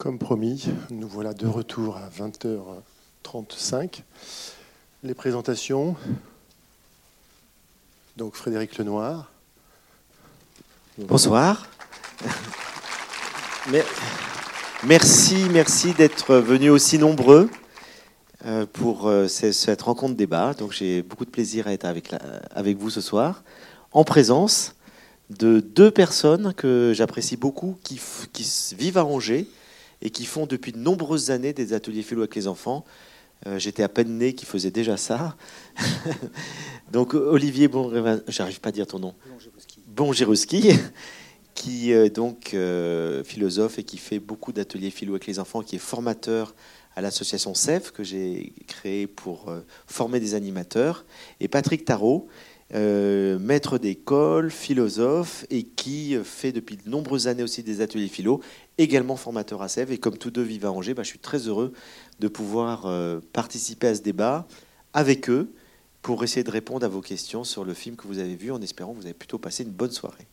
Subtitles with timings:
[0.00, 4.00] Comme promis, nous voilà de retour à 20h35.
[5.02, 5.94] Les présentations.
[8.16, 9.30] Donc Frédéric Lenoir.
[10.96, 11.66] Bonsoir.
[14.84, 17.50] Merci, merci d'être venus aussi nombreux
[18.46, 20.54] euh, pour euh, cette rencontre débat.
[20.54, 23.42] Donc j'ai beaucoup de plaisir à être avec, vous ce soir,
[23.92, 24.76] en présence
[25.28, 28.00] de deux personnes que j'apprécie beaucoup, qui
[28.78, 29.46] vivent à Angers
[30.02, 32.84] et qui font depuis de nombreuses années des ateliers philo avec les enfants.
[33.46, 35.36] Euh, j'étais à peine né qui faisait déjà ça.
[36.92, 37.90] donc Olivier Bon,
[38.28, 39.14] j'arrive pas à dire ton nom.
[41.54, 45.76] Qui est donc euh, philosophe et qui fait beaucoup d'ateliers philo avec les enfants, qui
[45.76, 46.54] est formateur
[46.94, 51.04] à l'association CEF que j'ai créée pour euh, former des animateurs,
[51.38, 52.28] et Patrick Tarot,
[52.72, 58.40] maître d'école, philosophe, et qui fait depuis de nombreuses années aussi des ateliers philo,
[58.82, 59.92] également formateur à Sèvres.
[59.92, 61.72] Et comme tous deux vivent à Angers, bah, je suis très heureux
[62.18, 64.46] de pouvoir euh, participer à ce débat
[64.92, 65.52] avec eux
[66.02, 68.60] pour essayer de répondre à vos questions sur le film que vous avez vu, en
[68.62, 70.26] espérant que vous avez plutôt passé une bonne soirée.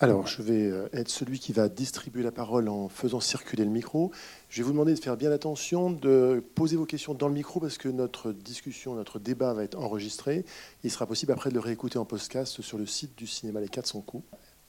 [0.00, 3.70] Alors, je vais euh, être celui qui va distribuer la parole en faisant circuler le
[3.70, 4.12] micro.
[4.48, 7.58] Je vais vous demander de faire bien attention, de poser vos questions dans le micro
[7.58, 10.44] parce que notre discussion, notre débat va être enregistré.
[10.84, 13.68] Il sera possible après de le réécouter en podcast sur le site du cinéma Les
[13.68, 14.24] 400 coups.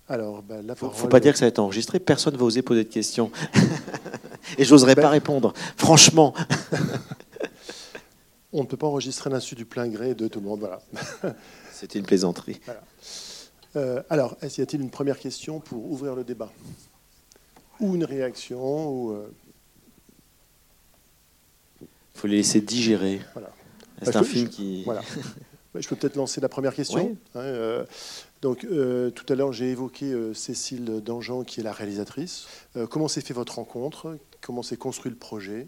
[0.09, 0.95] Alors, bah, la parole...
[0.95, 1.99] Faut pas dire que ça va être enregistré.
[1.99, 3.31] Personne ne va oser poser de questions.
[4.57, 5.53] Et j'oserais n'oserais pas répondre.
[5.77, 6.33] Franchement.
[8.51, 10.61] On ne peut pas enregistrer l'insu du plein gré de tout le monde.
[10.61, 10.81] Voilà.
[11.71, 12.59] C'était une plaisanterie.
[13.75, 16.51] Euh, alors, est-ce y a-t-il une première question pour ouvrir le débat?
[17.79, 19.15] Ou une réaction ou,
[21.79, 23.21] Il euh, faut les laisser digérer.
[23.33, 23.51] Voilà.
[24.01, 24.83] C'est bah, un film qui.
[24.83, 25.01] Voilà.
[25.73, 27.15] Bah, je peux peut-être lancer la première question.
[27.35, 27.85] Hein, euh,
[28.41, 32.47] donc, tout à l'heure, j'ai évoqué Cécile Dangean, qui est la réalisatrice.
[32.89, 34.17] comment s'est fait votre rencontre?
[34.41, 35.67] Comment s'est construit le projet?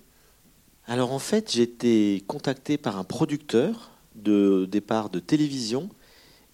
[0.87, 5.89] Alors, en fait, j'ai été contacté par un producteur de départ de télévision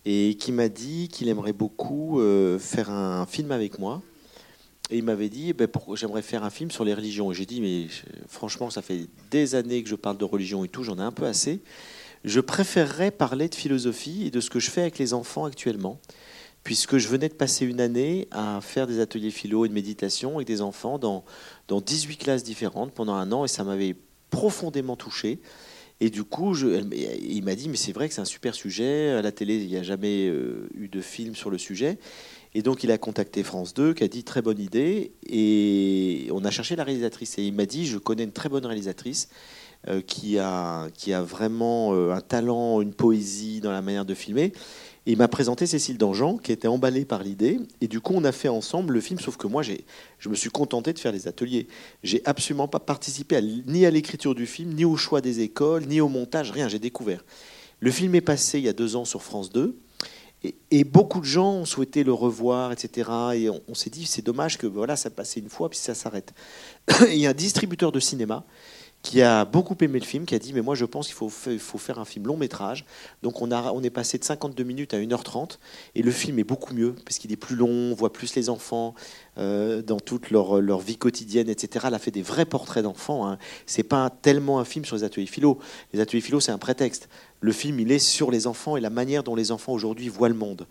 [0.05, 4.01] et qui m'a dit qu'il aimerait beaucoup euh, faire un film avec moi.
[4.89, 7.31] Et il m'avait dit, ben, j'aimerais faire un film sur les religions.
[7.31, 7.87] Et j'ai dit, mais
[8.29, 11.11] franchement, ça fait des années que je parle de religion et tout, j'en ai un
[11.11, 11.61] peu assez.
[12.27, 16.01] Je préférerais parler de philosophie et de ce que je fais avec les enfants actuellement,
[16.65, 20.35] puisque je venais de passer une année à faire des ateliers philo et de méditation
[20.35, 21.23] avec des enfants dans,
[21.69, 23.95] dans 18 classes différentes pendant un an, et ça m'avait
[24.29, 25.39] profondément touché.
[26.01, 29.11] Et du coup, il m'a dit, mais c'est vrai que c'est un super sujet.
[29.11, 31.97] À la télé, il n'y a jamais euh, eu de film sur le sujet.
[32.53, 35.13] Et donc, il a contacté France 2, qui a dit très bonne idée.
[35.27, 37.39] Et on a cherché la réalisatrice.
[37.39, 39.29] Et il m'a dit, je connais une très bonne réalisatrice
[39.87, 44.13] euh, qui, a, qui a vraiment euh, un talent, une poésie dans la manière de
[44.13, 44.53] filmer
[45.07, 47.59] il m'a présenté Cécile Dangean, qui était emballée par l'idée.
[47.79, 50.49] Et du coup, on a fait ensemble le film, sauf que moi, je me suis
[50.49, 51.67] contenté de faire les ateliers.
[52.03, 56.01] J'ai absolument pas participé ni à l'écriture du film, ni au choix des écoles, ni
[56.01, 56.67] au montage, rien.
[56.67, 57.23] J'ai découvert.
[57.79, 59.77] Le film est passé il y a deux ans sur France 2.
[60.71, 63.09] Et, beaucoup de gens ont souhaité le revoir, etc.
[63.33, 66.33] Et on, s'est dit, c'est dommage que voilà, ça passait une fois, puis ça s'arrête.
[67.09, 68.45] il y a un distributeur de cinéma
[69.03, 71.29] qui a beaucoup aimé le film, qui a dit mais moi je pense qu'il faut,
[71.29, 72.85] faut, faire un film long métrage.
[73.23, 75.59] Donc on, a, on est passé de 52 minutes à 1h30
[75.95, 78.49] et le film est beaucoup mieux parce qu'il est plus long, on voit plus les
[78.49, 78.95] enfants
[79.37, 81.85] euh, dans toute leur, leur, vie quotidienne, etc.
[81.87, 83.27] Elle a fait des vrais portraits d'enfants.
[83.27, 83.37] Hein.
[83.65, 85.59] C'est pas tellement un film sur les ateliers philo.
[85.93, 87.07] Les ateliers philo c'est un prétexte.
[87.39, 90.29] Le film il est sur les enfants et la manière dont les enfants aujourd'hui voient
[90.29, 90.67] le monde.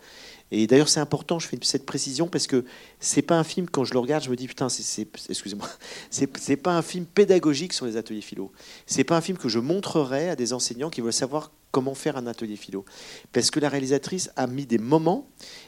[0.51, 2.63] Et d'ailleurs, c'est important, je fais cette précision parce que
[2.99, 5.67] c'est pas un film, quand je le regarde, je me dis putain, c'est, excusez-moi,
[6.09, 8.51] c'est, pas un film pédagogique sur les ateliers philo.
[8.85, 12.17] C'est pas un film que je montrerai à des enseignants qui veulent savoir comment faire
[12.17, 12.85] un atelier philo.
[13.33, 15.27] Parce que la réalisatrice a mis des moments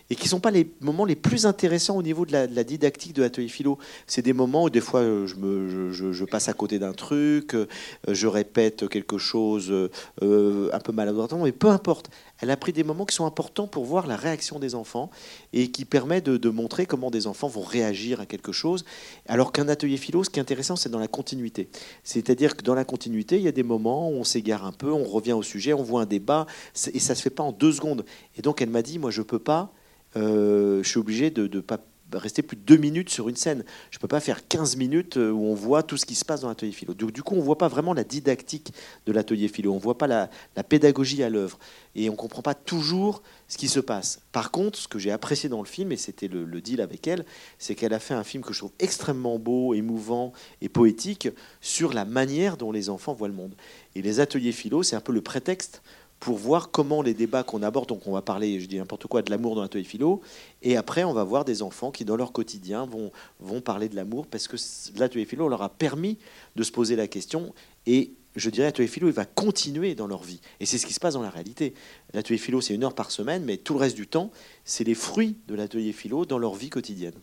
[0.09, 3.13] et qui ne sont pas les moments les plus intéressants au niveau de la, didactique
[3.13, 3.77] de l'atelier philo.
[4.07, 7.67] C'est des moments où des fois euh, je, passe à côté d'un truc, euh,
[8.07, 12.09] je répète quelque chose euh, un peu maladroitement, mais peu importe.
[12.41, 15.11] Elle a pris des moments qui sont importants pour voir la réaction des enfants
[15.53, 18.85] et qui permet de, montrer comment des enfants vont réagir à quelque chose.
[19.27, 21.69] Alors qu'un atelier philo, ce qui est intéressant, c'est dans la continuité.
[22.03, 24.91] C'est-à-dire que dans la continuité, il y a des moments où on s'égare un peu,
[24.91, 26.45] on revient au sujet, on voit un débat,
[26.93, 28.05] et ça se fait pas en deux secondes.
[28.37, 29.73] Et donc elle m'a dit, moi je peux pas
[30.15, 31.79] euh, je suis obligé de ne pas
[32.13, 33.63] rester plus de deux minutes sur une scène.
[33.91, 36.25] Je ne peux pas faire 15 minutes euh, où on voit tout ce qui se
[36.25, 36.93] passe dans l'atelier philo.
[36.93, 38.73] Du, coup, on ne voit pas vraiment la didactique
[39.05, 40.29] de l'atelier philo, on ne voit pas la,
[40.67, 41.59] pédagogie à l'œuvre,
[41.95, 44.21] et on ne comprend pas toujours ce qui se passe.
[44.31, 47.07] Par contre, ce que j'ai apprécié dans le film, et c'était le, le, deal avec
[47.07, 47.25] elle,
[47.57, 51.29] c'est qu'elle a fait un film que je trouve extrêmement beau, émouvant et poétique
[51.61, 53.55] sur la manière dont les enfants voient le monde.
[53.95, 55.81] Et les ateliers philo, c'est un peu le prétexte
[56.19, 59.21] pour voir comment les débats qu'on aborde, donc on va parler, je dis n'importe quoi,
[59.21, 60.21] de l'amour dans l'atelier philo,
[60.61, 63.95] et après on va voir des enfants qui dans leur quotidien vont, vont parler de
[63.95, 64.57] l'amour parce que
[64.97, 66.17] l'atelier philo leur a permis
[66.55, 67.53] de se poser la question
[67.85, 70.93] et je dirais l'atelier philo il va continuer dans leur vie et c'est ce qui
[70.93, 71.73] se passe dans la réalité.
[72.13, 74.31] L'atelier philo c'est une heure par semaine mais tout le reste du temps
[74.65, 77.15] c'est les fruits de l'atelier philo dans leur vie quotidienne.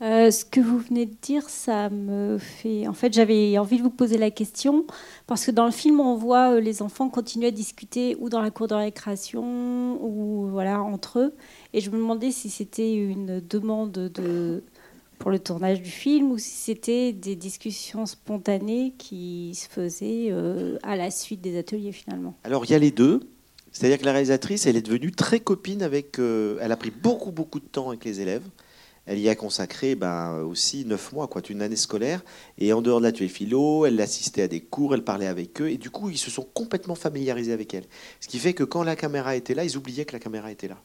[0.00, 2.86] Euh, ce que vous venez de dire, ça me fait.
[2.86, 4.86] En fait, j'avais envie de vous poser la question
[5.26, 8.40] parce que dans le film, on voit euh, les enfants continuer à discuter ou dans
[8.40, 11.34] la cour de récréation ou voilà entre eux.
[11.72, 14.62] Et je me demandais si c'était une demande de
[15.18, 20.78] pour le tournage du film ou si c'était des discussions spontanées qui se faisaient euh,
[20.84, 22.36] à la suite des ateliers finalement.
[22.44, 23.18] Alors il y a les deux.
[23.72, 26.18] C'est-à-dire que la réalisatrice, elle est devenue très copine avec.
[26.18, 28.44] elle a pris beaucoup beaucoup de temps avec les élèves.
[29.10, 32.22] Elle y a consacré ben, aussi neuf mois, quoi, une année scolaire.
[32.58, 35.70] Et en dehors de l'atelier philo, elle assistait à des cours, elle parlait avec eux.
[35.70, 37.84] Et du coup, ils se sont complètement familiarisés avec elle.
[38.20, 40.68] Ce qui fait que quand la caméra était là, ils oubliaient que la caméra était
[40.68, 40.76] là.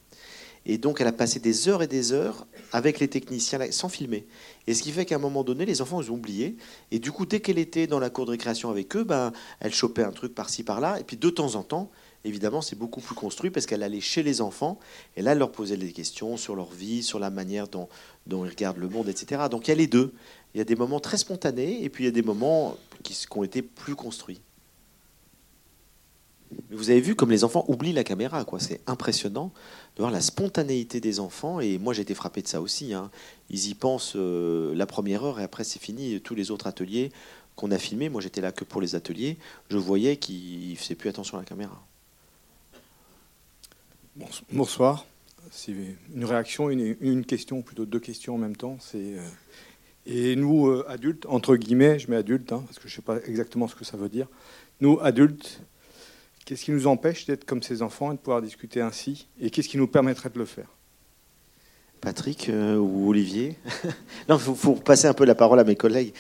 [0.65, 4.25] Et donc, elle a passé des heures et des heures avec les techniciens sans filmer.
[4.67, 6.55] Et ce qui fait qu'à un moment donné, les enfants, ils ont oublié.
[6.91, 9.73] Et du coup, dès qu'elle était dans la cour de récréation avec eux, ben, elle
[9.73, 10.97] chopait un truc par-ci, par-là.
[11.01, 11.91] Et puis, de temps en temps,
[12.25, 14.79] évidemment, c'est beaucoup plus construit parce qu'elle allait chez les enfants
[15.15, 17.87] et là, elle leur posait des questions sur leur vie, sur la manière dont,
[18.27, 19.43] ils regardent le monde, etc.
[19.49, 20.13] Donc il y a les deux.
[20.53, 23.25] Il y a des moments très spontanés et puis il y a des moments qui,
[23.31, 24.39] ont été plus construits.
[26.71, 28.59] vous avez vu comme les enfants oublient la caméra, quoi.
[28.59, 29.51] C'est impressionnant
[29.95, 31.59] de voir la spontanéité des enfants.
[31.59, 32.93] Et moi, j'ai été frappé de ça aussi.
[32.93, 33.09] Hein.
[33.49, 36.21] Ils y pensent euh, la première heure et après, c'est fini.
[36.21, 37.11] Tous les autres ateliers
[37.55, 39.37] qu'on a filmés, moi, j'étais là que pour les ateliers.
[39.69, 41.83] Je voyais qu'ils ne faisaient plus attention à la caméra.
[44.15, 45.07] Bonsoir.
[45.49, 45.73] C'est
[46.13, 48.77] une réaction, une, une, question, plutôt deux questions en même temps.
[48.79, 49.21] C'est euh,
[50.05, 53.01] et nous euh, adultes, entre guillemets, je mets adultes hein, parce que je ne sais
[53.01, 54.27] pas exactement ce que ça veut dire.
[54.81, 55.61] Nous adultes,
[56.45, 59.27] qu'est-ce qui nous empêche d'être comme ces enfants et de pouvoir discuter ainsi?
[59.39, 60.67] Et qu'est-ce qui nous permettrait de le faire?
[61.99, 63.57] Patrick euh, ou Olivier?
[64.29, 66.13] Non, il faut, passer un peu la parole à mes collègues.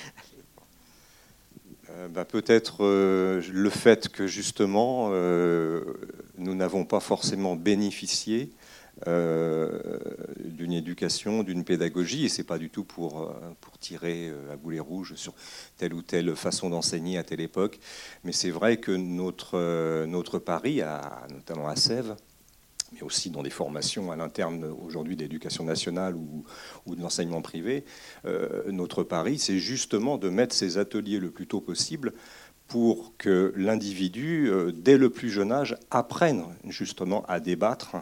[2.09, 5.09] Bah, peut-être le fait que justement
[6.43, 8.51] nous n'avons pas forcément bénéficié
[9.07, 9.97] euh,
[10.37, 13.33] d'une éducation, d'une pédagogie, et c'est pas du tout pour, euh,
[13.79, 15.33] tirer euh, à boulet rouge sur
[15.77, 17.79] telle ou telle façon d'enseigner à telle époque,
[18.23, 20.81] mais c'est vrai que notre, notre pari,
[21.31, 22.15] notamment à Sèvres,
[22.93, 26.45] mais aussi dans des formations à l'interne aujourd'hui d'éducation nationale ou,
[26.85, 27.85] ou de l'enseignement privé,
[28.67, 32.13] notre pari, c'est justement de mettre ces ateliers le plus tôt possible
[32.73, 37.97] pour que l'individu, dès le plus jeune âge, apprenne justement à débattre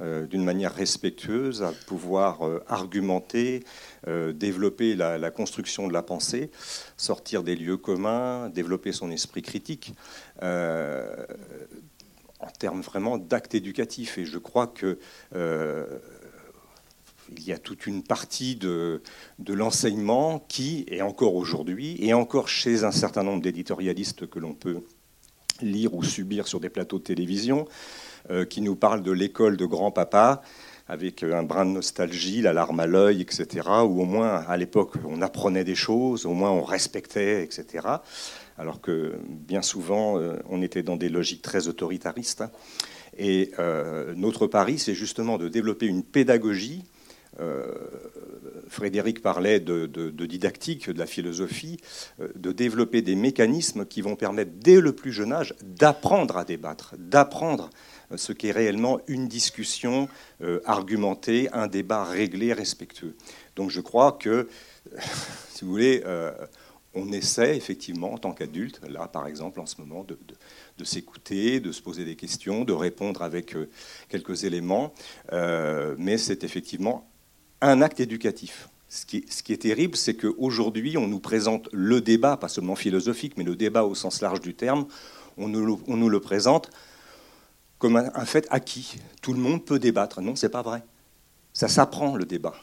[0.00, 3.62] euh, d'une manière respectueuse, à pouvoir euh, argumenter,
[4.08, 6.50] euh, développer la, construction de la pensée,
[6.96, 9.94] sortir des lieux communs, développer son esprit critique
[10.42, 10.48] en
[12.58, 14.18] termes vraiment d'actes éducatifs.
[14.18, 14.98] Et je crois que
[17.30, 19.02] il y a toute une partie de,
[19.38, 24.54] de l'enseignement qui, et encore aujourd'hui, et encore chez un certain nombre d'éditorialistes que l'on
[24.54, 24.82] peut
[25.62, 27.66] lire ou subir sur des plateaux de télévision,
[28.30, 30.42] euh, qui nous parle de l'école de grand-papa,
[30.88, 34.94] avec un brin de nostalgie, la larme à l'œil, etc., où au moins à l'époque
[35.04, 37.86] on apprenait des choses, au moins on respectait, etc.,
[38.58, 42.44] alors que bien souvent euh, on était dans des logiques très autoritaristes.
[43.18, 46.84] Et euh, notre pari, c'est justement de développer une pédagogie.
[48.68, 49.86] Frédéric parlait de,
[50.26, 51.78] didactique, de la philosophie,
[52.18, 56.94] de développer des mécanismes qui vont permettre dès le plus jeune âge d'apprendre à débattre,
[56.98, 57.70] d'apprendre
[58.14, 60.08] ce qu'est réellement une discussion
[60.42, 63.16] euh, argumentée, un débat réglé, respectueux.
[63.56, 64.48] Donc je crois que,
[65.50, 66.32] si vous voulez, euh,
[66.94, 71.72] on essaie effectivement en tant qu'adulte, là par exemple en ce moment, de, s'écouter, de
[71.72, 73.68] se poser des questions, de répondre avec euh,
[74.08, 74.94] quelques éléments,
[75.98, 77.08] mais c'est effectivement
[77.60, 78.68] un acte éducatif.
[78.88, 83.44] Ce qui, est terrible, c'est qu'aujourd'hui, on nous présente le débat, pas seulement philosophique, mais
[83.44, 84.86] le débat au sens large du terme,
[85.36, 86.70] on nous, le présente
[87.78, 88.96] comme un, fait acquis.
[89.20, 90.22] Tout le monde peut débattre.
[90.22, 90.82] Non, c'est pas vrai.
[91.52, 92.54] Ça s'apprend le débat.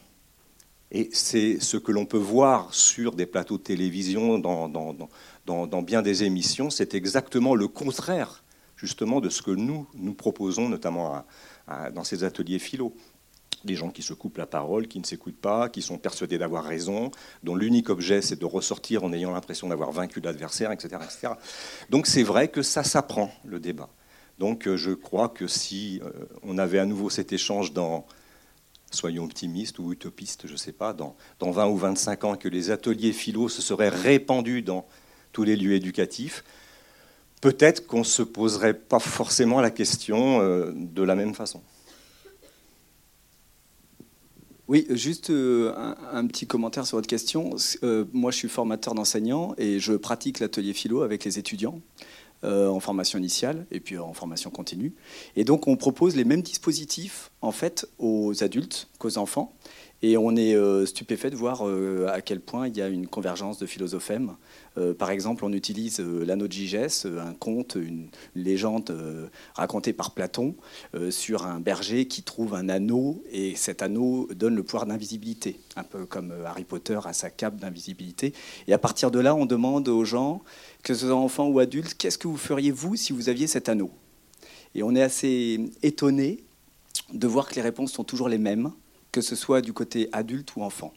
[0.92, 6.02] Et c'est ce que l'on peut voir sur des plateaux de télévision, dans, dans, bien
[6.02, 8.44] des émissions, c'est exactement le contraire,
[8.76, 11.26] justement, de ce que nous, nous proposons, notamment
[11.94, 12.96] dans ces ateliers philo.
[13.64, 16.66] Des gens qui se coupent la parole, qui ne s'écoutent pas, qui sont persuadés d'avoir
[16.66, 17.12] raison,
[17.44, 20.98] dont l'unique objet, c'est de ressortir en ayant l'impression d'avoir vaincu l'adversaire, etc..
[21.90, 23.90] Donc c'est vrai que ça s'apprend, le débat.
[24.40, 28.06] Donc euh, je crois que si euh, on avait à nouveau cet échange dans,
[28.92, 32.72] soyons optimistes ou utopistes, je ne sais pas, dans, 20 ou 25 ans, que les
[32.72, 34.86] ateliers philo se seraient répandus dans
[35.32, 36.44] tous les lieux éducatifs,
[37.42, 40.40] peut-être qu'on ne se poserait pas forcément la question
[40.74, 41.62] de la même façon.
[44.70, 47.56] Oui, juste un, petit commentaire sur votre question.
[48.14, 51.82] moi, je suis formateur d'enseignants et je pratique l'atelier philo avec les étudiants.
[52.46, 54.94] Euh, en formation initiale et puis en formation continue.
[55.38, 59.54] Et donc on propose les mêmes dispositifs en fait aux adultes qu'aux enfants.
[60.02, 63.08] Et on est euh, stupéfait de voir euh, à quel point il y a une
[63.08, 64.36] convergence de philosophèmes.
[64.98, 70.56] Par exemple, on utilise l'anneau de Gigès, un conte, une légende racontée par Platon
[71.10, 75.84] sur un berger qui trouve un anneau et cet anneau donne le pouvoir d'invisibilité, un
[75.84, 78.34] peu comme Harry Potter a sa cape d'invisibilité.
[78.68, 80.42] Et à partir de là, on demande aux gens
[80.82, 83.70] que ce soit enfant ou adulte, qu'est-ce que vous feriez vous si vous aviez cet
[83.70, 83.92] anneau?
[84.76, 86.44] Et on est assez étonné
[87.14, 88.72] de voir que les réponses sont toujours les mêmes,
[89.12, 90.94] que ce soit du côté adulte ou enfant.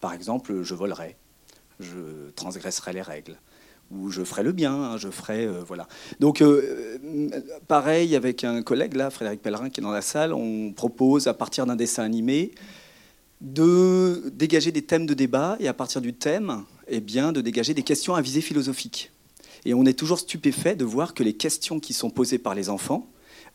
[0.00, 1.16] Par exemple, je volerais,
[1.80, 3.38] je transgresserais les règles,
[3.90, 5.88] ou je ferais le bien, hein, je ferais euh, voilà.
[6.20, 7.28] Donc euh,
[7.68, 11.34] pareil avec un collègue là, Frédéric Pellerin qui est dans la salle, on propose à
[11.34, 12.52] partir d'un dessin animé
[13.40, 17.72] de dégager des thèmes de débat et à partir du thème, eh bien, de dégager
[17.72, 19.12] des questions à visée philosophique.
[19.64, 22.68] Et on est toujours stupéfait de voir que les questions qui sont posées par les
[22.68, 23.06] enfants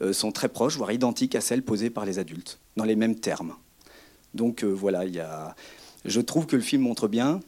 [0.02, 3.20] euh, sont très proches, voire identiques à celles posées par les adultes, dans les mêmes
[3.20, 3.56] termes.
[4.34, 5.54] Donc voilà, il y a...
[6.06, 7.42] je trouve que le film montre bien,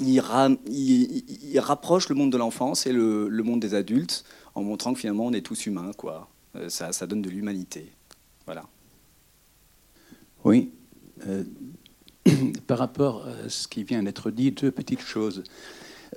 [0.00, 0.20] il,
[1.60, 4.24] rapproche le monde de l'enfance et le, monde des adultes,
[4.54, 6.28] en montrant que finalement on est tous humains, quoi.
[6.56, 7.90] Euh, ça, donne de l'humanité.
[8.46, 8.64] Voilà.
[10.44, 10.70] Oui,
[11.26, 11.44] euh,
[12.66, 15.42] par rapport à ce qui vient d'être dit, deux petites choses.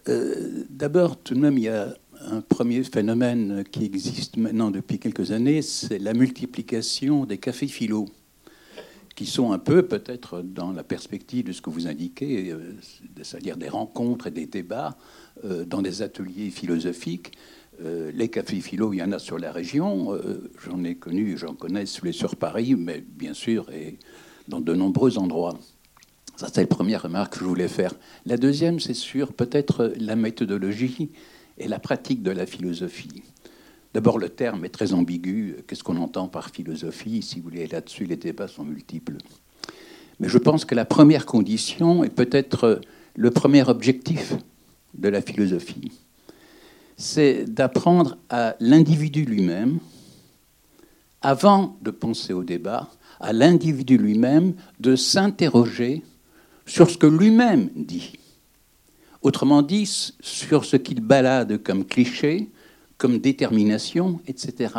[0.09, 4.99] Euh, d'abord, tout de même, il y a un premier phénomène qui existe maintenant depuis
[4.99, 8.07] quelques années, c'est la multiplication des cafés philo,
[9.17, 12.75] qui sont un peu peut-être dans la perspective de ce que vous indiquez, euh,
[13.21, 14.95] c'est-à-dire des rencontres et des débats
[15.67, 17.37] dans des ateliers philosophiques.
[17.79, 20.17] les cafés philo, il y en a sur la région.
[20.65, 23.99] j'en ai connu, j'en connais sur Paris, mais bien sûr, et
[24.47, 25.59] dans de nombreux endroits.
[26.37, 27.93] Ça, c'est la première remarque que je voulais faire.
[28.25, 31.09] La deuxième, c'est sur peut-être la méthodologie
[31.57, 33.23] et la pratique de la philosophie.
[33.97, 35.55] D'abord, le terme est très ambigu.
[35.65, 37.23] Qu'est-ce qu'on entend par philosophie?
[37.23, 39.17] Si vous voulez, là-dessus, les débats sont multiples.
[40.19, 42.79] Mais je pense que la première condition est peut-être
[43.15, 44.35] le premier objectif
[44.93, 45.91] de la philosophie.
[46.95, 49.79] C'est d'apprendre à l'individu lui-même,
[51.23, 56.03] avant de penser au débat, à l'individu lui-même de s'interroger
[56.67, 58.13] sur ce que lui-même dit.
[59.23, 59.89] Autrement dit,
[60.21, 62.51] sur ce qu'il balade comme cliché,
[62.97, 64.73] comme détermination, etc.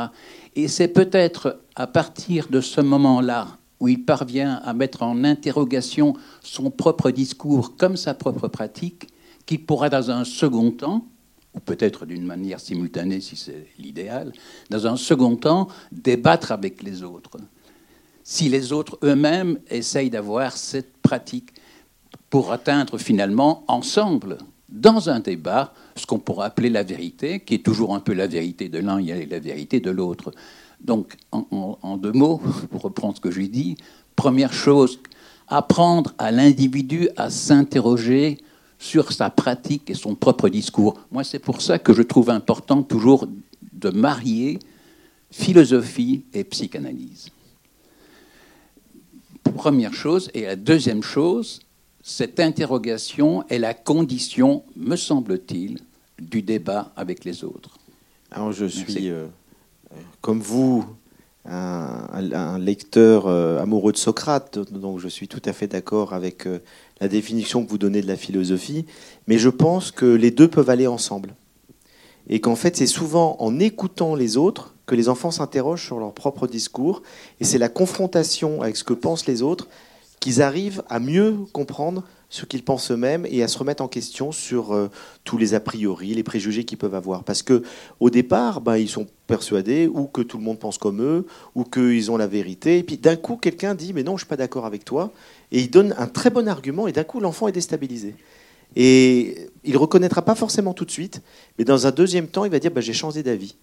[0.56, 3.48] Et c'est peut-être à partir de ce moment-là
[3.80, 9.08] où il parvient à mettre en interrogation son propre discours comme sa propre pratique,
[9.46, 11.06] qu'il pourra dans un second temps,
[11.54, 14.32] ou peut-être d'une manière simultanée si c'est l'idéal,
[14.68, 17.38] dans un second temps débattre avec les autres
[18.28, 21.48] si les autres eux-mêmes essayent d'avoir cette pratique
[22.28, 24.36] pour atteindre finalement ensemble,
[24.68, 28.26] dans un débat, ce qu'on pourrait appeler la vérité, qui est toujours un peu la
[28.26, 30.32] vérité de l'un et la vérité de l'autre.
[30.80, 33.76] Donc, en, deux mots, pour reprendre ce que j'ai dit,
[34.16, 35.00] première chose,
[35.48, 38.38] apprendre à l'individu à s'interroger
[38.78, 41.00] sur sa pratique et son propre discours.
[41.10, 43.26] Moi, c'est pour ça que je trouve important toujours
[43.72, 44.58] de marier
[45.30, 47.30] philosophie et psychanalyse
[49.58, 50.30] première chose.
[50.32, 51.60] Et la deuxième chose,
[52.08, 55.78] cette interrogation est la condition, me semble-t-il,
[56.18, 57.78] du débat avec les autres.
[58.30, 59.26] Alors je suis, euh,
[60.22, 60.86] comme vous,
[61.44, 66.60] un, lecteur euh, amoureux de Socrate, donc je suis tout à fait d'accord avec euh,
[67.02, 68.86] la définition que vous donnez de la philosophie,
[69.26, 71.34] mais je pense que les deux peuvent aller ensemble.
[72.30, 76.14] Et qu'en fait, c'est souvent en écoutant les autres que les enfants s'interrogent sur leur
[76.14, 77.02] propre discours,
[77.38, 79.68] et c'est la confrontation avec ce que pensent les autres
[80.20, 84.32] qu'ils arrivent à mieux comprendre ce qu'ils pensent eux-mêmes et à se remettre en question
[84.32, 84.90] sur euh,
[85.24, 87.24] tous les a priori, les préjugés qu'ils peuvent avoir.
[87.24, 87.62] Parce que
[88.00, 91.64] au départ, bah, ils sont persuadés ou que tout le monde pense comme eux, ou
[91.64, 92.78] qu'ils ont la vérité.
[92.78, 95.12] Et puis d'un coup, quelqu'un dit mais non, je suis pas d'accord avec toi,
[95.52, 98.14] et il donne un très bon argument, et d'un coup, l'enfant est déstabilisé.
[98.76, 101.20] Et il reconnaîtra pas forcément tout de suite,
[101.58, 103.56] mais dans un deuxième temps, il va dire bah, j'ai changé d'avis.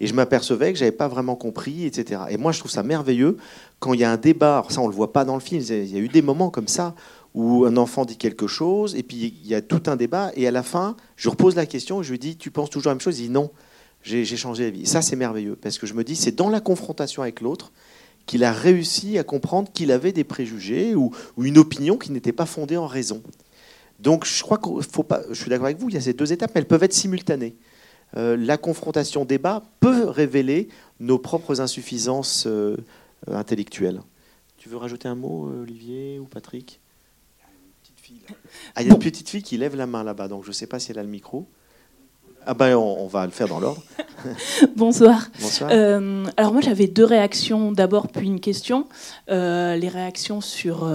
[0.00, 2.22] Et je m'apercevais que j'avais pas vraiment compris, etc.
[2.30, 3.36] Et moi, je trouve ça merveilleux
[3.78, 4.64] quand il y a un débat.
[4.68, 5.62] Ça, on le voit pas dans le film.
[5.68, 6.94] Il y a eu des moments comme ça
[7.34, 10.46] où un enfant dit quelque chose, et puis il y a tout un débat, et
[10.46, 13.00] à la fin, je repose la question, je lui dis, tu penses toujours la même
[13.00, 13.18] chose?
[13.20, 13.50] Il dit non,
[14.02, 14.86] j'ai changé d'avis.
[14.86, 17.72] Ça, c'est merveilleux, parce que je me dis, c'est dans la confrontation avec l'autre
[18.26, 22.46] qu'il a réussi à comprendre qu'il avait des préjugés ou une opinion qui n'était pas
[22.46, 23.22] fondée en raison.
[24.02, 25.22] Donc, je crois qu'il faut pas.
[25.30, 25.88] Je suis d'accord avec vous.
[25.88, 27.56] Il y a ces deux étapes, mais elles peuvent être simultanées.
[28.16, 30.68] euh, la confrontation débat peut révéler
[30.98, 32.76] nos propres insuffisances euh,
[33.28, 34.00] euh, intellectuelles.
[34.58, 36.80] Tu veux rajouter un mot, Olivier ou Patrick?
[38.74, 40.52] Ah, il y a une petite fille qui lève la main là-bas, donc je ne
[40.52, 41.46] sais pas si elle a le micro.
[42.44, 43.82] Ah ben on, va le faire dans l'ordre.
[44.76, 45.28] Bonsoir.
[45.40, 45.70] Bonsoir.
[45.70, 48.88] alors moi j'avais deux réactions d'abord puis une question.
[49.28, 50.86] les réactions sur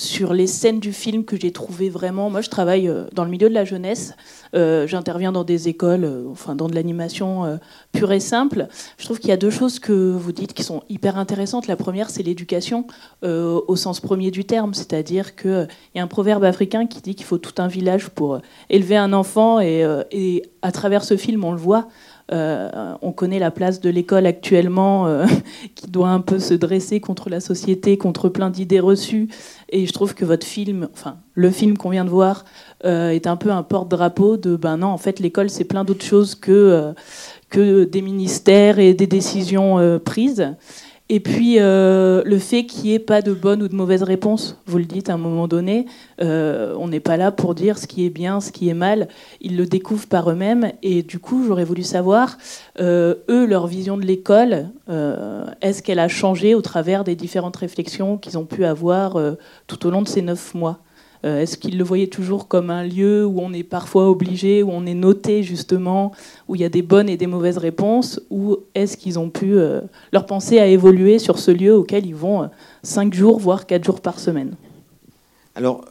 [0.00, 2.30] sur les scènes du film que j'ai trouvé vraiment.
[2.30, 4.14] Moi je travaille dans le milieu de la jeunesse
[4.54, 7.56] euh, j'interviens dans des écoles, euh, enfin dans de l'animation euh,
[7.92, 8.66] pure et simple.
[8.98, 11.66] Je trouve qu'il y a deux choses que vous dites qui sont hyper intéressantes.
[11.66, 12.86] La première, c'est l'éducation
[13.22, 17.26] au sens premier du terme, c'est-à-dire qu'il y a un proverbe africain qui dit qu'il
[17.26, 21.58] faut tout un village pour élever un enfant, et à travers ce film, on le
[21.58, 21.88] voit.
[22.32, 25.26] Euh, on connaît la place de l'école actuellement, euh,
[25.74, 29.28] qui doit un peu se dresser contre la société, contre plein d'idées reçues.
[29.70, 32.44] Et je trouve que votre film, enfin le film qu'on vient de voir,
[32.84, 36.04] euh, est un peu un porte-drapeau de ben non, en fait l'école c'est plein d'autres
[36.04, 36.94] choses que
[37.48, 40.54] que des ministères et des décisions prises.
[41.12, 44.56] Et puis euh, le fait qu'il n'y ait pas de bonne ou de mauvaise réponse,
[44.66, 45.86] vous le dites à un moment donné,
[46.22, 49.08] euh, on n'est pas là pour dire ce qui est bien, ce qui est mal,
[49.40, 50.70] ils le découvrent par eux-mêmes.
[50.84, 52.38] Et du coup, j'aurais voulu savoir,
[52.78, 54.68] euh, eux, leur vision de l'école,
[55.60, 59.16] est-ce qu'elle a changé au travers des différentes réflexions qu'ils ont pu avoir
[59.66, 60.78] tout au long de ces neuf mois?
[61.24, 64.70] Euh, est-ce qu'ils le voyaient toujours comme un lieu où on est parfois obligé, où
[64.70, 66.12] on est noté justement,
[66.48, 69.58] où il y a des bonnes et des mauvaises réponses Ou est-ce qu'ils ont pu,
[69.58, 69.80] euh,
[70.12, 72.48] leur pensée à évoluer sur ce lieu auquel ils vont
[72.82, 74.54] 5 euh, jours, voire 4 jours par semaine?
[75.54, 75.84] Alors,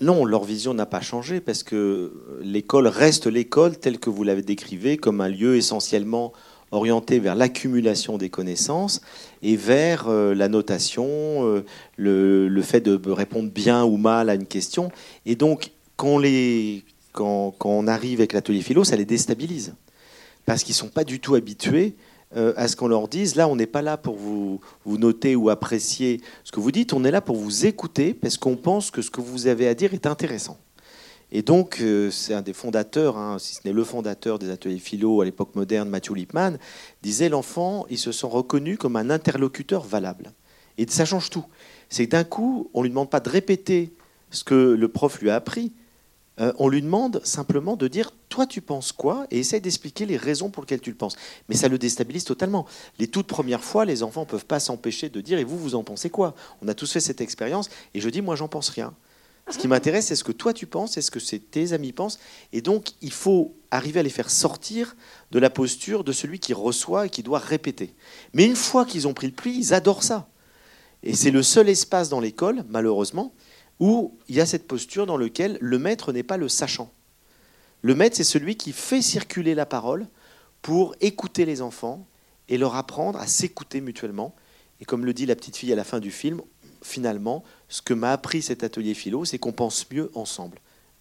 [0.00, 4.42] non, leur vision n'a pas changé parce que l'école reste l'école telle que vous l'avez
[4.42, 6.32] décrivée, comme un lieu essentiellement
[6.74, 9.00] orienté vers l'accumulation des connaissances
[9.42, 11.64] et vers euh, la notation, euh,
[11.96, 14.90] le, fait de répondre bien ou mal à une question.
[15.26, 19.74] Et donc, quand, on arrive avec l'atelier philo, ça les déstabilise.
[20.46, 21.94] Parce qu'ils ne sont pas du tout habitués
[22.36, 25.50] euh, à ce qu'on leur dise, là, on n'est pas là pour vous noter ou
[25.50, 29.02] apprécier ce que vous dites, on est là pour vous écouter parce qu'on pense que
[29.02, 30.58] ce que vous avez à dire est intéressant.
[31.36, 34.78] Et donc, euh, c'est un des fondateurs, hein, si ce n'est le fondateur des ateliers
[34.78, 36.60] philo à l'époque moderne, Mathieu Lippmann,
[37.02, 40.32] disait l'enfant, il se sent reconnu comme un interlocuteur valable.
[40.78, 41.44] Et ça change tout.
[41.88, 43.92] C'est que d'un coup, on ne lui demande pas de répéter
[44.30, 45.72] ce que le prof lui a appris,
[46.40, 49.26] euh, on lui demande simplement de dire toi tu penses quoi?
[49.32, 51.16] Et essaye d'expliquer les raisons pour lesquelles tu le penses.
[51.48, 52.64] Mais ça le déstabilise totalement.
[53.00, 55.74] Les toutes premières fois, les enfants ne peuvent pas s'empêcher de dire et vous, vous
[55.74, 56.36] en pensez quoi?
[56.62, 58.94] On a tous fait cette expérience et je dis moi j'en pense rien.
[59.50, 62.18] Ce qui m'intéresse, c'est ce que toi tu penses, c'est ce que tes amis pensent.
[62.52, 64.96] Et donc, il faut arriver à les faire sortir
[65.32, 67.94] de la posture de celui qui reçoit et qui doit répéter.
[68.32, 70.28] Mais une fois qu'ils ont pris le pli, ils adorent ça.
[71.02, 73.34] Et c'est le seul espace dans l'école, malheureusement,
[73.80, 76.90] où il y a cette posture dans laquelle le maître n'est pas le sachant.
[77.82, 80.06] Le maître, c'est celui qui fait circuler la parole
[80.62, 82.06] pour écouter les enfants
[82.48, 84.34] et leur apprendre à s'écouter mutuellement.
[84.80, 86.40] Et comme le dit la petite fille à la fin du film,
[86.84, 90.60] finalement, ce que m'a appris cet atelier philo, c'est qu'on pense mieux ensemble.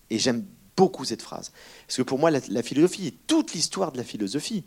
[0.10, 1.52] Et j'aime beaucoup cette phrase.
[1.88, 4.64] Parce que pour moi, la, philosophie, toute l'histoire de la philosophie,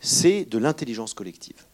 [0.00, 1.64] c'est de l'intelligence collective.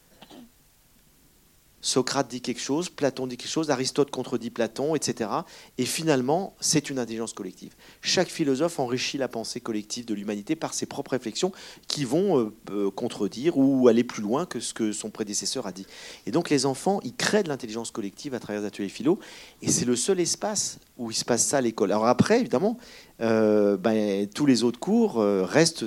[1.81, 5.29] Socrate dit quelque chose, Platon dit quelque chose, Aristote contredit Platon, etc.
[5.77, 7.73] Et finalement, c'est une intelligence collective.
[8.01, 11.51] Chaque philosophe enrichit la pensée collective de l'humanité par ses propres réflexions
[11.87, 15.71] qui vont euh, euh, contredire ou aller plus loin que ce que son prédécesseur a
[15.71, 15.87] dit.
[16.27, 19.19] Et donc les enfants, ils créent de l'intelligence collective à travers les ateliers philo,
[19.61, 21.91] et c'est le seul espace où il se passe ça à l'école.
[21.91, 22.77] Alors après, évidemment,
[23.21, 25.85] euh, ben, tous les autres cours restent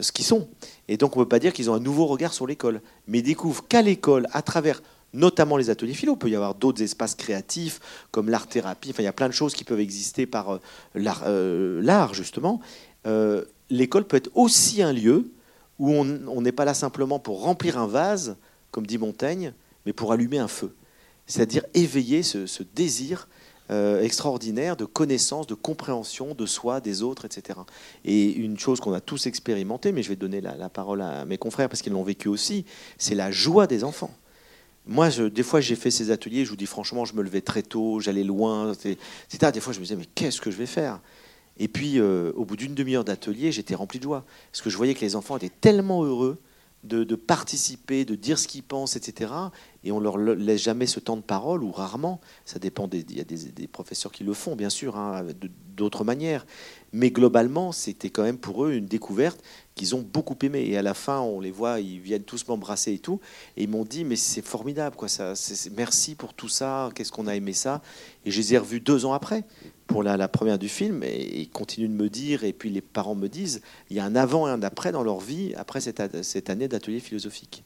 [0.00, 0.48] ce qu'ils sont.
[0.88, 3.18] Et donc on ne peut pas dire qu'ils ont un nouveau regard sur l'école, mais
[3.18, 4.82] ils découvrent qu'à l'école, à travers
[5.14, 6.14] notamment les ateliers philo.
[6.14, 8.90] Il peut y avoir d'autres espaces créatifs comme l'art-thérapie.
[8.90, 10.58] Enfin, il y a plein de choses qui peuvent exister par euh,
[10.96, 12.60] euh, l'art, justement.
[13.06, 15.30] Euh, l'école peut être aussi un lieu
[15.78, 18.36] où on n'est pas là simplement pour remplir un vase,
[18.70, 19.54] comme dit Montaigne,
[19.86, 20.72] mais pour allumer un feu.
[21.26, 23.28] C'est-à-dire éveiller ce, désir
[23.70, 27.58] extraordinaire de connaissance, de compréhension de soi, des autres, etc.
[28.04, 31.38] Et une chose qu'on a tous expérimenté, mais je vais donner la parole à mes
[31.38, 34.14] confrères parce qu'ils l'ont vécu aussi, c'est la joie des enfants.
[34.86, 37.62] Moi, des fois, j'ai fait ces ateliers, je vous dis franchement, je me levais très
[37.62, 39.50] tôt, j'allais loin, etc.
[39.52, 41.00] Des fois, je me disais, mais qu'est-ce que je vais faire?
[41.56, 44.24] Et puis, euh, au bout d'une demi-heure d'atelier, j'étais rempli de joie.
[44.50, 46.38] Parce que je voyais que les enfants étaient tellement heureux
[46.84, 49.32] de, participer, de dire ce qu'ils pensent, etc.
[49.84, 52.20] et on leur laisse jamais ce temps de parole ou rarement.
[52.44, 55.24] Ça dépend il y a des, professeurs qui le font bien sûr, hein,
[55.76, 56.46] d'autres manières.
[56.92, 59.40] Mais globalement, c'était quand même pour eux une découverte
[59.74, 60.64] qu'ils ont beaucoup aimé.
[60.66, 63.20] Et à la fin, on les voit, ils viennent tous m'embrasser et tout.
[63.56, 65.08] Et ils m'ont dit, mais c'est formidable, quoi.
[65.08, 65.34] Ça,
[65.72, 66.90] merci pour tout ça.
[66.94, 67.82] Qu'est-ce qu'on a aimé ça.
[68.24, 69.44] Et je les ai revus deux ans après
[69.86, 71.02] pour la, première du film.
[71.02, 73.60] Et ils continuent de me dire, et puis les parents me disent,
[73.90, 76.68] il y a un avant et un après dans leur vie après cette, cette année
[76.68, 77.64] d'atelier philosophique.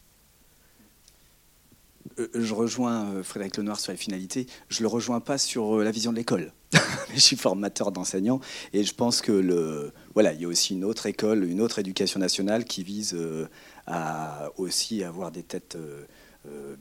[2.19, 4.47] Euh, je rejoins euh, Frédéric Lenoir sur les finalités.
[4.69, 6.51] Je le rejoins pas sur euh, la vision de l'école.
[7.13, 8.39] je suis formateur d'enseignants
[8.73, 11.79] et je pense que le voilà, il y a aussi une autre école, une autre
[11.79, 13.17] éducation nationale qui vise
[13.87, 15.77] à aussi avoir des têtes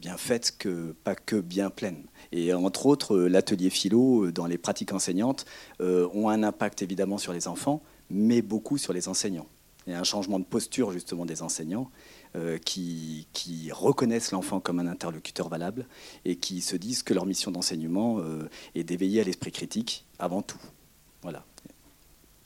[0.00, 2.02] bien faites que pas que bien pleines.
[2.32, 5.46] Et entre autres, l'atelier philo dans les pratiques enseignantes
[5.78, 9.46] ont un impact évidemment sur les enfants, mais beaucoup sur les enseignants.
[9.88, 11.90] Il y a un changement de posture justement des enseignants
[12.36, 13.26] euh, qui,
[13.72, 15.86] reconnaissent l'enfant comme un interlocuteur valable
[16.26, 20.42] et qui se disent que leur mission d'enseignement euh, est d'éveiller à l'esprit critique avant
[20.42, 20.60] tout.
[21.22, 21.47] Voilà.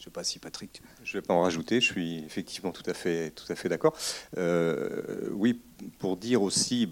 [0.03, 0.83] Je ne sais pas si Patrick.
[1.05, 1.81] Je ne vais pas en rajouter.
[1.81, 3.97] Je suis effectivement tout à fait, tout à fait d'accord.
[4.37, 5.61] Euh, oui,
[6.01, 6.91] pour dire aussi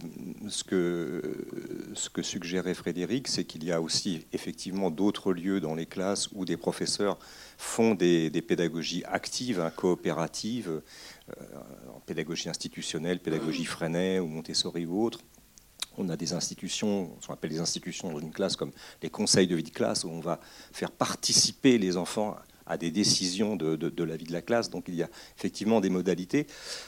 [0.48, 1.20] ce que,
[1.94, 6.28] ce que suggérait Frédéric, c'est qu'il y a aussi effectivement d'autres lieux dans les classes
[6.30, 7.18] où des professeurs
[7.58, 11.44] font des, pédagogies actives, hein, coopératives, euh,
[11.92, 15.18] en pédagogie institutionnelle, pédagogie Freinet ou Montessori ou autre.
[15.98, 18.70] On a des institutions, ce qu'on appelle des institutions dans une classe comme
[19.02, 20.38] les conseils de vie de classe, où on va
[20.70, 22.36] faire participer les enfants
[22.70, 24.70] à des décisions de, la vie de la classe.
[24.70, 26.46] Donc il y a effectivement des modalités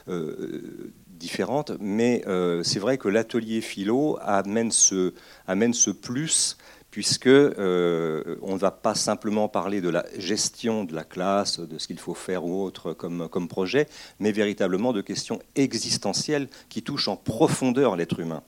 [0.09, 5.13] euh, différentes, mais euh, c'est vrai que l'atelier philo amène ce,
[5.47, 6.57] amène ce plus
[6.93, 11.79] puisque euh, on ne va pas simplement parler de la gestion de la classe, de
[11.79, 13.89] ce qu'il faut faire ou autre comme, comme projet,
[14.21, 18.43] mais véritablement de questions existentielles qui touchent en profondeur l'être humain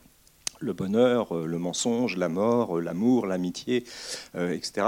[0.61, 3.85] le bonheur, euh, le mensonge, la mort, euh, l'amour, l'amitié,
[4.35, 4.87] etc.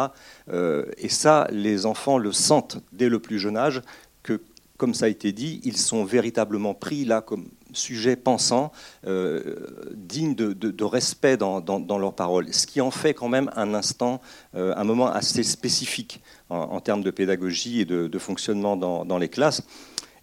[0.98, 3.83] et ça, les enfants le sentent dès le plus jeune âge,
[4.22, 4.40] que,
[4.76, 8.72] comme ça a été dit, ils sont véritablement pris là comme sujet pensant,
[9.07, 9.57] euh,
[9.94, 11.62] digne de, respect dans,
[11.98, 14.20] leurs paroles, ce qui en fait quand même un instant,
[14.55, 19.62] euh, un moment assez spécifique en, termes de pédagogie et de, fonctionnement dans, les classes.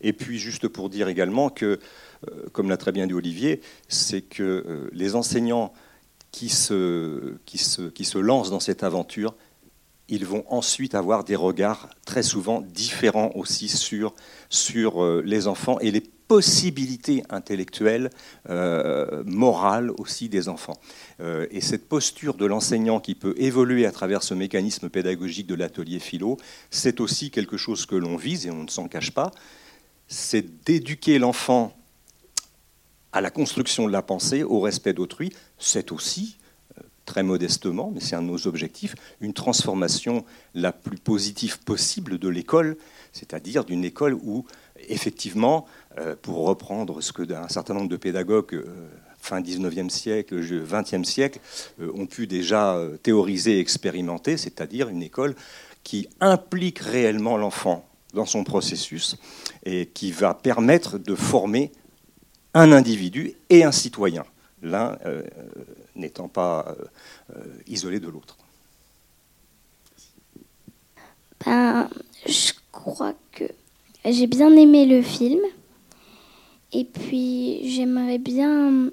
[0.02, 1.78] Et puis juste pour dire également que, euh,
[2.52, 5.74] comme l'a très bien dit Olivier, c'est que les enseignants
[6.32, 9.36] qui se, qui, se, qui se lancent dans cette aventure,
[10.10, 14.14] ils vont ensuite avoir des regards très souvent différents aussi sur,
[14.50, 18.10] sur les enfants et les possibilité intellectuelle,
[18.50, 20.78] euh, morale aussi des enfants.
[21.20, 25.56] Euh, et cette posture de l'enseignant qui peut évoluer à travers ce mécanisme pédagogique de
[25.56, 26.38] l'atelier philo,
[26.72, 29.32] c'est aussi quelque chose que l'on vise et on ne s'en cache pas,
[30.08, 31.74] c'est d'éduquer l'enfant
[33.14, 36.40] à la construction de la pensée, au respect d'autrui, c'est aussi
[36.78, 42.18] euh, très modestement, mais c'est un de nos objectifs, une transformation la plus positive possible
[42.18, 42.76] de l'école,
[43.14, 44.46] c'est-à-dire d'une école où,
[44.90, 45.68] effectivement,
[46.00, 51.06] euh, pour reprendre ce que d'un certain nombre de pédagogues euh, fin 19e siècle, 20e
[51.06, 51.40] siècle,
[51.80, 55.34] ont pu déjà théoriser et expérimenter, c'est-à-dire une école
[55.86, 59.16] qui implique réellement l'enfant dans son processus
[59.66, 61.72] et qui va permettre de former
[62.54, 64.24] un individu et un citoyen,
[64.62, 64.98] l'un
[65.96, 66.76] n'étant pas
[67.68, 68.38] isolé de l'autre.
[71.46, 71.90] Ben,
[72.26, 73.46] je crois que
[74.06, 75.40] j'ai bien aimé le film.
[76.74, 78.90] Et puis j'aimerais bien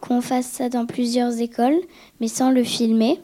[0.00, 1.78] qu'on fasse ça dans plusieurs écoles,
[2.20, 3.20] mais sans le filmer,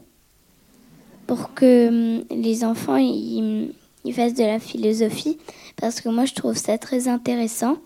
[1.27, 3.73] pour que hum, les enfants ils,
[4.13, 5.39] fassent de la philosophie,
[5.77, 7.79] parce que moi je trouve ça très intéressant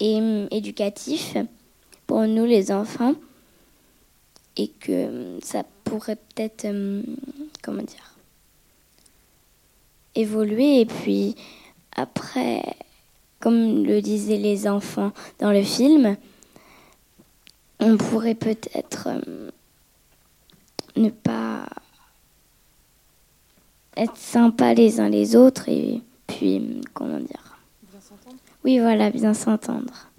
[0.00, 1.36] et hum, éducatif
[2.06, 3.14] pour nous les enfants,
[4.56, 6.66] et que hum, ça pourrait peut-être,
[7.62, 8.16] comment dire,
[10.14, 11.36] évoluer, et puis
[11.94, 12.62] après
[13.40, 16.16] comme le disaient les enfants dans le film,
[17.80, 19.08] on pourrait peut-être
[20.96, 21.68] ne pas
[23.96, 27.45] être sympas les uns les autres et puis, comment dire
[28.66, 30.10] Oui, voilà, bien s'entendre.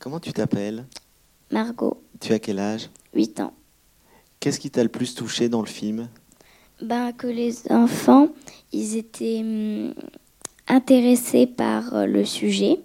[0.00, 0.84] Comment tu t'appelles?
[1.52, 2.02] Margot.
[2.20, 2.90] Tu as quel âge?
[3.14, 3.54] 8 ans.
[4.40, 6.08] Qu'est-ce qui t'a le plus touché dans le film?
[6.82, 8.30] Ben, Que les enfants,
[8.72, 9.94] ils étaient hum,
[10.66, 12.80] intéressés par euh, le sujet,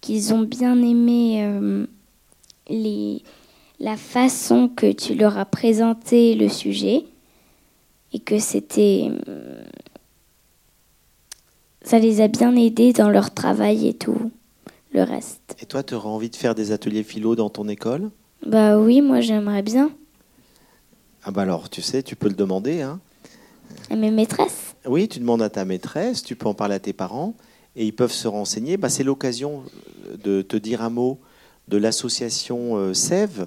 [0.00, 1.86] qu'ils ont bien aimé euh,
[2.70, 3.22] les,
[3.78, 7.04] la façon que tu leur as présenté le sujet
[8.14, 9.62] et que c'était euh,
[11.84, 14.32] ça les a bien aidés dans leur travail et tout
[14.92, 15.56] le reste.
[15.60, 18.10] Et toi, tu auras envie de faire des ateliers philo dans ton école?
[18.46, 19.90] Bah oui, moi j'aimerais bien.
[21.24, 22.82] Ah bah alors, tu sais, tu peux le demander.
[22.82, 23.00] Hein.
[23.90, 24.74] À mes maîtresses?
[24.86, 27.34] Oui, tu demandes à ta maîtresse, tu peux en parler à tes parents,
[27.76, 28.76] et ils peuvent se renseigner.
[28.76, 29.62] Bah, c'est l'occasion
[30.22, 31.18] de te dire un mot
[31.68, 33.46] de l'association euh, Sève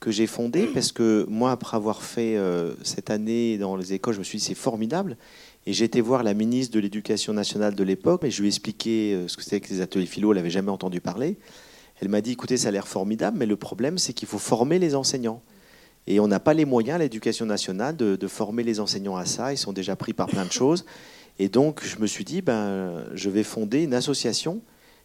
[0.00, 4.14] que j'ai fondée, parce que moi, après avoir fait euh, cette année dans les écoles,
[4.14, 5.16] je me suis dit c'est formidable.
[5.66, 8.50] Et j'ai été voir la ministre de l'Éducation nationale de l'époque, et je lui ai
[8.50, 11.38] expliqué euh, ce que c'était que les ateliers philo, elle n'avait jamais entendu parler.
[12.00, 14.78] Elle m'a dit, écoutez, ça a l'air formidable, mais le problème, c'est qu'il faut former
[14.78, 15.42] les enseignants.
[16.06, 19.54] Et on n'a pas les moyens, l'éducation nationale, de, former les enseignants à ça.
[19.54, 20.84] Ils sont déjà pris par plein de choses.
[21.38, 24.60] Et donc, je me suis dit, ben, je vais fonder une association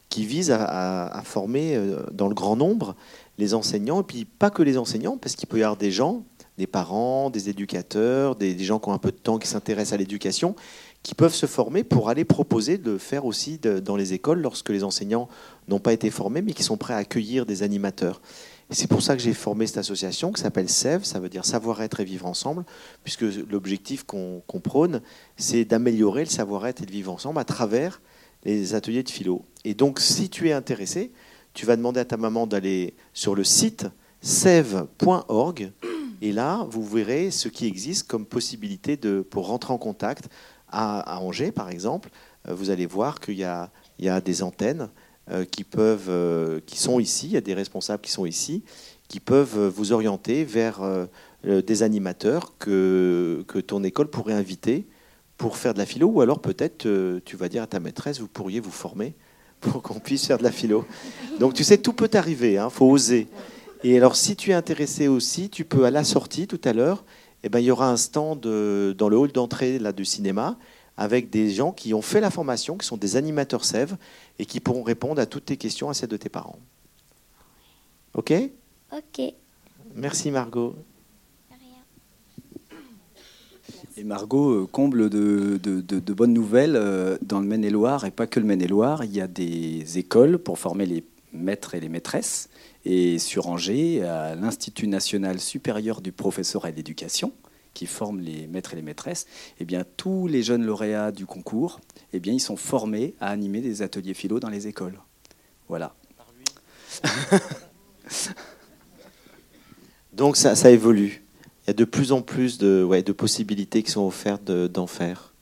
[0.09, 2.95] qui vise à, à, à former euh, dans le grand nombre
[3.37, 6.25] les enseignants, et puis pas que les enseignants, parce qu'il peut y avoir des gens,
[6.59, 9.97] des parents, des éducateurs, des, gens qui ont un peu de temps, qui s'intéressent à
[9.97, 10.55] l'éducation,
[11.01, 14.83] qui peuvent se former pour aller proposer de faire aussi dans les écoles lorsque les
[14.83, 15.29] enseignants
[15.67, 18.21] n'ont pas été formés, mais qui sont prêts à accueillir des animateurs.
[18.71, 22.01] C'est pour ça que j'ai formé cette association qui s'appelle SEV, ça veut dire savoir-être
[22.01, 22.65] et vivre ensemble,
[23.03, 25.01] puisque l'objectif qu'on qu prône,
[25.37, 28.01] c'est d'améliorer le savoir-être et de vivre ensemble à travers
[28.43, 29.43] les ateliers de philo.
[29.65, 31.11] Et donc, si tu es intéressé,
[31.53, 33.87] tu vas demander à ta maman d'aller sur le site
[34.21, 35.71] sev.org,
[36.21, 40.29] et là, vous verrez ce qui existe comme possibilité de, pour rentrer en contact
[40.67, 42.09] à, Angers, par exemple.
[42.47, 43.45] Vous allez voir qu'il y,
[43.99, 44.89] y a des antennes
[45.51, 48.63] qui, peuvent, qui sont ici, il y a des responsables qui sont ici,
[49.07, 50.81] qui peuvent vous orienter vers
[51.43, 54.87] des animateurs que, que ton école pourrait inviter
[55.37, 56.87] pour faire de la philo, ou alors peut-être
[57.25, 59.15] tu vas dire à ta maîtresse, vous pourriez vous former
[59.59, 60.85] pour qu'on puisse faire de la philo.
[61.39, 63.27] Donc tu sais, tout peut arriver, il hein, faut oser.
[63.83, 67.05] Et alors si tu es intéressé aussi, tu peux à la sortie tout à l'heure,
[67.43, 70.57] eh ben, il y aura un stand dans le hall d'entrée là, du cinéma
[70.97, 73.95] avec des gens qui ont fait la formation, qui sont des animateurs sèves
[74.37, 76.59] et qui pourront répondre à toutes tes questions, à celles de tes parents.
[78.15, 78.33] Ok?
[78.91, 79.33] Ok.
[79.95, 80.75] Merci Margot.
[83.95, 88.41] Et Margot comble de, de, de, de, bonnes nouvelles dans le Maine-et-Loire, et pas que
[88.41, 89.05] le Maine-et-Loire.
[89.05, 92.48] Il y a des écoles pour former les maîtres et les maîtresses.
[92.85, 97.33] Et sur Angers, à l'Institut national supérieur du professeur et de l'éducation,
[97.73, 99.27] qui forme les maîtres et les maîtresses,
[99.59, 101.79] eh bien, tous les jeunes lauréats du concours,
[102.13, 104.99] eh bien, ils sont formés à animer des ateliers philo dans les écoles.
[105.67, 105.93] Voilà.
[110.13, 111.23] Donc ça, ça, évolue.
[111.63, 114.85] Il y a de plus en plus de, ouais, de possibilités qui sont offertes d'en
[114.85, 115.33] de, faire.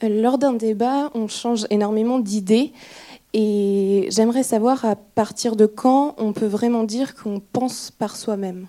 [0.00, 2.72] Lors d'un débat, on change énormément d'idées.
[3.34, 8.68] Et j'aimerais savoir à partir de quand on peut vraiment dire qu'on pense par soi-même.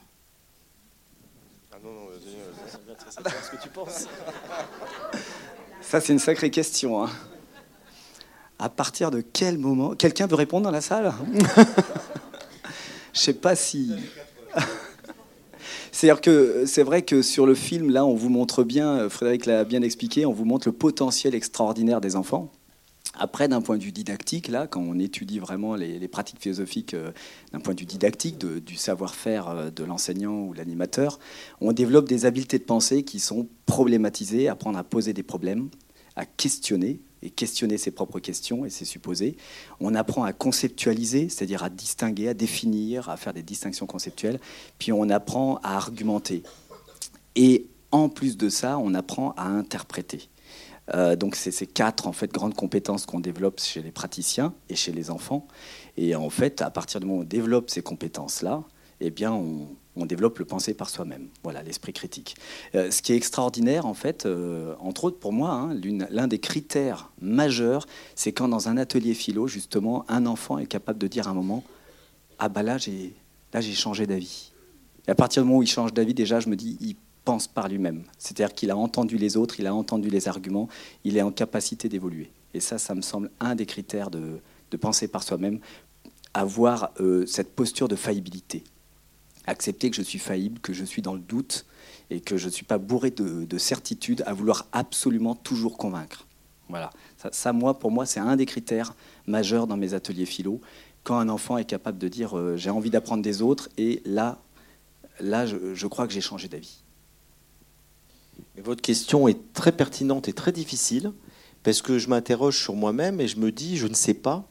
[1.71, 4.07] Ah non, non, vas-y, vas ce que tu penses.
[5.81, 7.03] Ça, c'est une sacrée question.
[7.03, 7.09] Hein.
[8.57, 11.13] À partir de quel moment Quelqu'un veut répondre dans la salle?
[13.13, 13.91] Je sais pas si.
[15.91, 19.65] C'est-à-dire que c'est vrai que sur le film, là, on vous montre bien, Frédéric l'a
[19.65, 22.49] bien expliqué, on vous montre le potentiel extraordinaire des enfants.
[23.15, 27.11] Après, d'un point de vue didactique, là, quand on étudie vraiment les, pratiques philosophiques euh,
[27.51, 31.19] d'un point de vue didactique, du savoir-faire euh, de l'enseignant ou l'animateur,
[31.61, 35.69] on développe des habiletés de pensée qui sont problématisées, apprendre à poser des problèmes,
[36.15, 39.37] à questionner et questionner ses propres questions et ses supposés.
[39.79, 44.39] On apprend à conceptualiser, c'est-à-dire à distinguer, à définir, à faire des distinctions conceptuelles.
[44.79, 46.43] Puis on apprend à argumenter.
[47.35, 50.29] Et en plus de ça, on apprend à interpréter.
[50.93, 54.75] Euh, donc c'est ces quatre en fait grandes compétences qu'on développe chez les praticiens et
[54.75, 55.47] chez les enfants.
[55.97, 58.63] Et en fait, à partir du moment où on développe ces compétences-là,
[58.99, 61.27] eh bien, on, développe le penser par soi-même.
[61.43, 62.35] Voilà, l'esprit critique.
[62.73, 66.39] Euh, ce qui est extraordinaire, en fait, euh, entre autres pour moi, hein, l'un des
[66.39, 71.27] critères majeurs, c'est quand dans un atelier philo, justement, un enfant est capable de dire
[71.27, 71.63] à un moment,
[72.39, 73.13] ah bah là j'ai
[73.53, 74.51] là j'ai changé d'avis.
[75.07, 77.47] Et à partir du moment où il change d'avis, déjà, je me dis, il pense
[77.47, 78.03] par lui-même.
[78.17, 80.67] C'est-à-dire qu'il a entendu les autres, il a entendu les arguments,
[81.03, 82.31] il est en capacité d'évoluer.
[82.53, 84.39] Et ça, ça me semble un des critères de,
[84.81, 85.59] penser par soi-même,
[86.33, 88.63] avoir euh, cette posture de faillibilité.
[89.45, 91.65] Accepter que je suis faillible, que je suis dans le doute
[92.09, 96.25] et que je ne suis pas bourré de, de, certitude à vouloir absolument toujours convaincre.
[96.69, 96.89] Voilà.
[97.31, 98.95] Ça, moi, pour moi, c'est un des critères
[99.27, 100.59] majeurs dans mes ateliers philo.
[101.03, 104.41] Quand un enfant est capable de dire euh, j'ai envie d'apprendre des autres et là,
[105.19, 106.82] là je crois que j'ai changé d'avis.
[108.61, 111.11] Votre question est très pertinente et très difficile
[111.63, 114.47] parce que je m'interroge sur moi-même et je me dis, je ne sais pas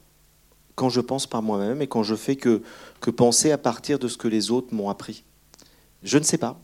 [0.75, 2.63] quand je pense par moi-même et quand je fais que,
[3.01, 5.25] que penser à partir de ce que les autres m'ont appris.
[6.03, 6.61] Je ne sais pas,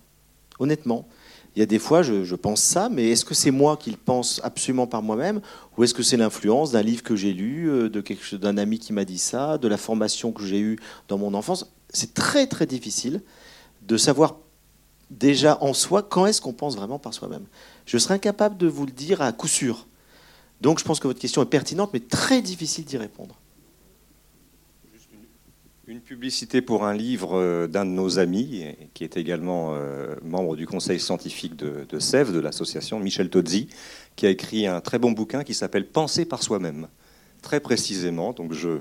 [0.58, 1.06] honnêtement.
[1.54, 3.90] Il y a des fois, je, je pense ça, mais est-ce que c'est moi qui
[3.90, 5.40] le pense absolument par moi-même
[5.76, 7.70] ou est-ce que c'est l'influence d'un livre que j'ai lu,
[8.32, 11.72] d'un ami qui m'a dit ça, de la formation que j'ai eue dans mon enfance?
[11.90, 13.22] C'est très très difficile
[13.82, 14.36] de savoir
[15.10, 17.46] déjà en soi quand est-ce qu'on pense vraiment par soi-même?
[17.86, 19.86] Je serais incapable de vous le dire à coup sûr.
[20.60, 23.38] Donc je pense que votre question est pertinente, mais très difficile d'y répondre.
[25.86, 30.54] Une publicité pour un livre euh, d'un de nos amis, qui est également euh, membre
[30.54, 33.68] du conseil scientifique de, de Sèvres, de l'association, Michel Tozzi,
[34.14, 36.88] qui a écrit un très bon bouquin qui s'appelle Penser par soi-même.
[37.40, 38.80] Très précisément, donc je,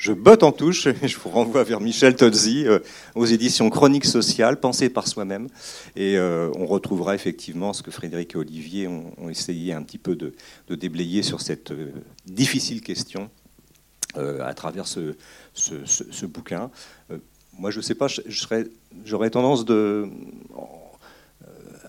[0.00, 2.78] je botte en touche, et je vous renvoie vers Michel Tozzi euh,
[3.14, 5.48] aux éditions Chroniques sociales, Penser par soi-même.
[5.94, 10.34] Et on retrouvera effectivement ce que Frédéric et Olivier ont, essayé un petit peu de,
[10.68, 11.72] déblayer sur cette
[12.26, 13.30] difficile question
[14.16, 15.14] à travers ce,
[15.54, 16.70] ce, bouquin.
[17.10, 17.18] Euh,
[17.58, 18.06] moi, je ne sais pas,
[19.04, 20.06] j'aurais tendance de, euh,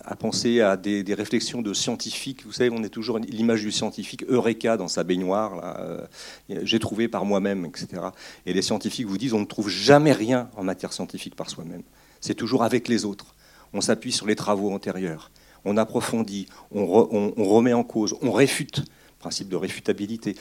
[0.04, 2.44] à penser à des, réflexions de scientifiques.
[2.44, 5.76] Vous savez, on est toujours l'image du scientifique Eureka dans sa baignoire.
[5.78, 6.06] Euh,
[6.48, 8.02] j'ai trouvé par moi-même, etc.
[8.46, 11.82] Et les scientifiques vous disent on ne trouve jamais rien en matière scientifique par soi-même.
[12.20, 13.34] C'est toujours avec les autres.
[13.72, 15.30] On s'appuie sur les travaux antérieurs.
[15.64, 18.82] On approfondit, on, remet en cause, on réfute
[19.20, 20.34] principe de réfutabilité.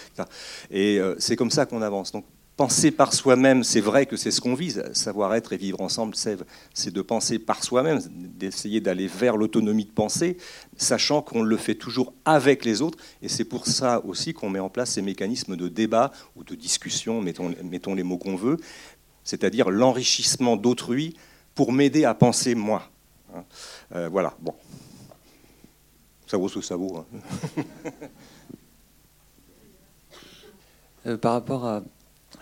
[0.71, 2.11] Et c'est comme ça qu'on avance.
[2.11, 2.25] Donc
[2.61, 4.83] penser par soi-même, c'est vrai que c'est ce qu'on vise.
[4.93, 9.89] Savoir être et vivre ensemble, c'est de penser par soi-même, d'essayer d'aller vers l'autonomie de
[9.89, 10.37] pensée,
[10.77, 12.99] sachant qu'on le fait toujours avec les autres.
[13.23, 16.53] Et c'est pour ça aussi qu'on met en place ces mécanismes de débat ou de
[16.53, 18.57] discussion, mettons, les mots qu'on veut,
[19.23, 21.15] c'est-à-dire l'enrichissement d'autrui
[21.55, 22.91] pour m'aider à penser moi.
[23.33, 23.43] Hein.
[23.95, 24.53] Euh, voilà, bon.
[26.27, 26.95] Ça vaut ce que ça vaut.
[26.95, 27.05] Hein.
[31.07, 31.81] Euh, par rapport à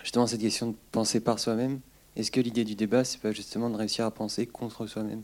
[0.02, 1.80] justement cette question de penser par soi-même,
[2.16, 5.22] est-ce que l'idée du débat, c'est pas justement de réussir à penser contre soi-même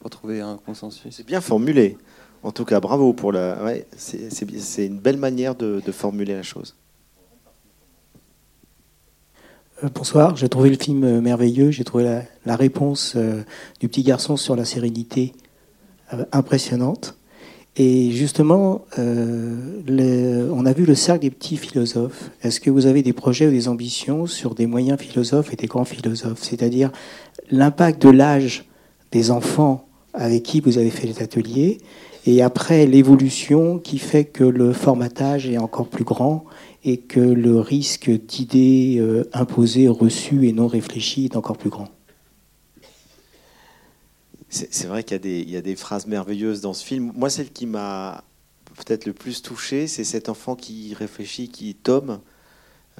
[0.00, 1.14] pour trouver un consensus?
[1.14, 1.96] C'est bien formulé.
[2.42, 3.64] En tout cas, bravo pour la.
[3.64, 6.76] Ouais, c'est une belle manière de, formuler la chose.
[9.82, 11.70] Euh, bonsoir, j'ai trouvé le film euh, merveilleux.
[11.70, 13.42] J'ai trouvé la, réponse euh,
[13.80, 15.32] du petit garçon sur la sérénité
[16.32, 17.16] impressionnante.
[17.76, 22.30] Et justement, euh, on a vu le cercle des petits philosophes.
[22.42, 25.66] Est-ce que vous avez des projets ou des ambitions sur des moyens philosophes et des
[25.66, 26.42] grands philosophes?
[26.42, 26.92] C'est-à-dire
[27.50, 28.64] l'impact de l'âge
[29.10, 31.78] des enfants avec qui vous avez fait les ateliers
[32.26, 36.44] et après l'évolution qui fait que le formatage est encore plus grand
[36.84, 41.88] et que le risque d'idées euh, imposées, reçues et non réfléchies est encore plus grand.
[44.54, 47.12] C'est vrai qu'il y, a des phrases merveilleuses dans ce film.
[47.16, 48.22] Moi, celle qui m'a
[48.76, 52.20] peut-être le plus touché, c'est cet enfant qui réfléchit, qui tombe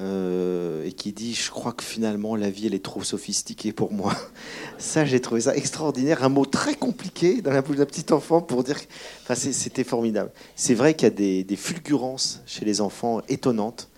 [0.00, 3.92] euh, et qui dit Je crois que finalement la vie elle est trop sophistiquée pour
[3.92, 4.16] moi.
[4.78, 6.24] Ça, j'ai trouvé ça extraordinaire.
[6.24, 8.80] Un mot très compliqué dans la bouche d'un petit enfant pour dire.
[9.22, 10.32] Enfin, c'était formidable.
[10.56, 13.90] C'est vrai qu'il y a des, fulgurances chez les enfants étonnantes.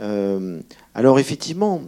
[0.00, 0.60] Euh,
[0.94, 1.82] alors, effectivement,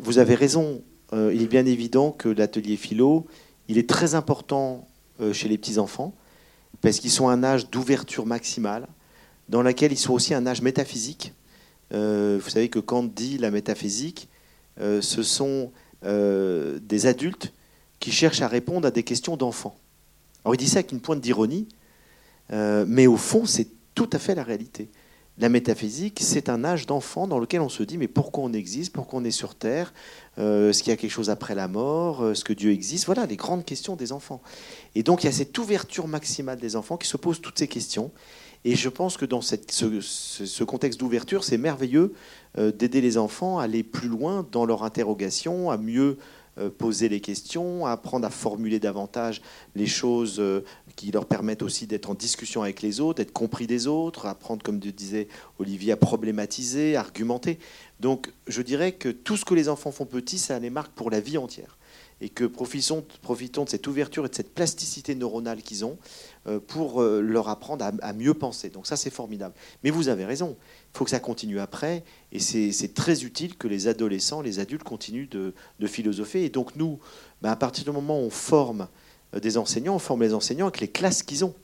[0.00, 0.80] vous avez raison.
[1.12, 3.26] Euh, il est bien évident que l'atelier philo
[3.68, 4.86] il est très important
[5.20, 6.14] euh, chez les petits-enfants,
[6.80, 8.86] parce qu'ils sont un âge d'ouverture maximale,
[9.48, 11.32] dans lequel ils sont aussi un âge métaphysique.
[11.92, 14.28] Euh, vous savez que Kant dit la métaphysique,
[14.80, 17.52] euh, ce sont des adultes
[17.98, 19.76] qui cherchent à répondre à des questions d'enfants.
[20.44, 21.66] Alors il dit ça avec une pointe d'ironie,
[22.50, 24.90] mais au fond c'est tout à fait la réalité.
[25.38, 28.92] La métaphysique, c'est un âge d'enfant dans lequel on se dit mais pourquoi on existe,
[28.92, 29.92] pourquoi on est sur Terre,
[30.38, 33.06] euh, est-ce qu'il y a quelque chose après la mort, est-ce que Dieu existe?
[33.06, 34.40] Voilà les grandes questions des enfants.
[34.94, 37.68] Et donc il y a cette ouverture maximale des enfants qui se posent toutes ces
[37.68, 38.12] questions.
[38.64, 42.12] Et je pense que dans ce, contexte d'ouverture, c'est merveilleux
[42.58, 46.18] euh, d'aider les enfants à aller plus loin dans leur interrogation, à mieux
[46.58, 49.42] euh, poser les questions, apprendre à formuler davantage
[49.76, 50.42] les choses
[50.96, 54.64] qui leur permettent aussi d'être en discussion avec les autres, d'être compris des autres, apprendre,
[54.64, 55.28] comme disait
[55.60, 57.60] Olivier, à problématiser, à argumenter.
[58.00, 61.10] Donc je dirais que tout ce que les enfants font petits, ça les marque pour
[61.10, 61.76] la vie entière.
[62.20, 65.98] Et que profitons, de cette ouverture et de cette plasticité neuronale qu'ils ont
[66.48, 68.70] euh, pour leur apprendre à mieux penser.
[68.70, 69.54] Donc ça, c'est formidable.
[69.84, 70.56] Mais vous avez raison
[70.94, 72.02] il faut que ça continue après.
[72.32, 75.52] Et c'est très utile que les adolescents, les adultes continuent de,
[75.86, 76.44] philosopher.
[76.44, 76.98] Et donc nous,
[77.42, 78.88] ben, à partir du moment où on forme
[79.34, 81.54] euh, des enseignants, on forme les enseignants avec les classes qu'ils ont.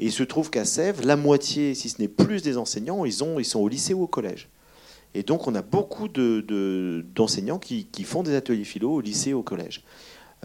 [0.00, 3.12] Et il se trouve qu'à Sèvres, la moitié, si ce n'est plus des enseignants, ils
[3.12, 4.48] sont au lycée ou au collège.
[5.14, 9.82] Et donc on a beaucoup d'enseignants qui, font des ateliers philo au lycée au collège.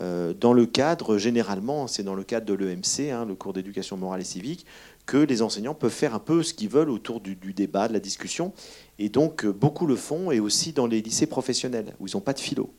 [0.01, 3.95] Euh, dans le cadre, généralement, c'est dans le cadre de l'EMC, hein, le cours d'éducation
[3.95, 4.65] morale et civique,
[5.05, 7.99] que les enseignants peuvent faire un peu ce qu'ils veulent autour du, débat, de la
[7.99, 8.51] discussion.
[8.99, 12.21] Et donc, euh, beaucoup le font, et aussi dans les lycées professionnels, où ils n'ont
[12.21, 12.73] pas de philo.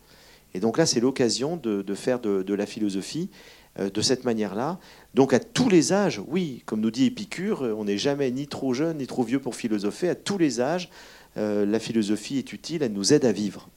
[0.52, 3.30] Et donc là, c'est l'occasion de, faire de, la philosophie
[3.78, 4.78] euh, de cette manière-là.
[5.14, 8.74] Donc à tous les âges, oui, comme nous dit Épicure, on n'est jamais ni trop
[8.74, 10.10] jeune ni trop vieux pour philosopher.
[10.10, 10.90] À tous les âges,
[11.36, 13.68] la philosophie est utile, elle nous aide à vivre.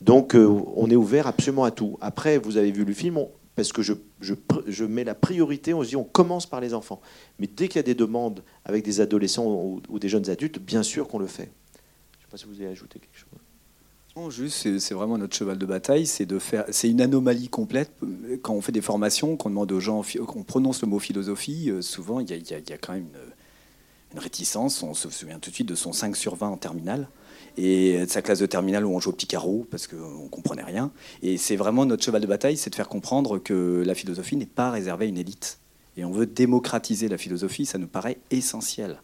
[0.00, 1.98] Donc euh, on est ouvert absolument à tout.
[2.00, 3.18] Après, vous avez vu le film,
[3.56, 4.34] parce que je, je,
[4.66, 7.00] je mets la priorité, on se dit on commence par les enfants.
[7.38, 9.46] Mais dès qu'il y a des demandes avec des adolescents
[9.88, 11.50] ou, des jeunes adultes, bien sûr qu'on le fait.
[11.72, 13.28] Je ne sais pas si vous avez ajouté quelque chose.
[14.16, 16.64] Non, juste, c'est- vraiment notre cheval de bataille, c'est de faire.
[16.70, 17.90] C'est une anomalie complète
[18.42, 21.70] quand on fait des formations, qu'on demande aux gens, qu'on prononce le mot philosophie.
[21.70, 23.18] euh, souvent, il y, y a quand même une,
[24.12, 24.82] une réticence.
[24.82, 27.08] On se souvient tout de suite de son 5 sur 20 en terminale
[27.56, 30.62] et de sa classe de terminale où on joue au petit carreau parce qu'on comprenait
[30.62, 30.92] rien.
[31.22, 34.46] Et c'est vraiment notre cheval de bataille, c'est de faire comprendre que la philosophie n'est
[34.46, 35.58] pas réservée à une élite.
[35.96, 39.02] Et on veut démocratiser la philosophie, ça nous paraît essentiel.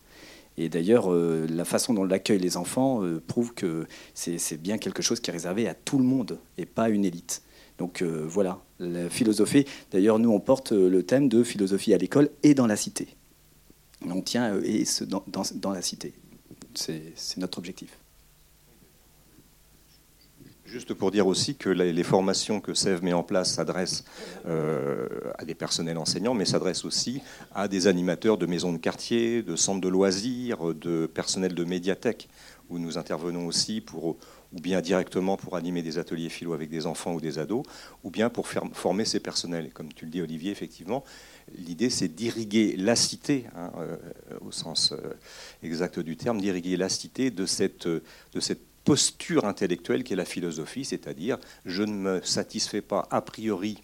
[0.56, 5.02] Et d'ailleurs, euh, la façon dont l'accueillent les enfants euh, prouve que c'est bien quelque
[5.02, 7.42] chose qui est réservé à tout le monde et pas à une élite.
[7.78, 9.64] Donc euh, voilà, la philosophie.
[9.90, 13.08] D'ailleurs, nous, on porte le thème de philosophie à l'école et dans la cité.
[14.10, 16.14] On tient euh, et dans, dans- dans la cité.
[16.74, 17.96] C'est notre objectif.
[20.66, 24.04] Juste pour dire aussi que les formations que SEV met en place s'adressent
[24.46, 25.06] euh,
[25.38, 27.20] à des personnels enseignants, mais s'adressent aussi
[27.54, 32.28] à des animateurs de maisons de quartier, de centres de loisirs, de personnel de médiathèque,
[32.70, 34.16] où nous intervenons aussi pour,
[34.52, 37.62] ou bien directement pour animer des ateliers philo avec des enfants ou des ados,
[38.02, 39.70] ou bien pour former ces personnels.
[39.72, 41.04] Comme tu le dis, Olivier, effectivement,
[41.52, 43.96] l'idée c'est d'irriguer la cité, hein, euh,
[44.40, 45.14] au sens euh,
[45.62, 47.88] exact du terme, d'irriguer la cité de cette,
[48.84, 53.82] posture intellectuelle qu'est la philosophie, c'est-à-dire je ne me satisfais pas a priori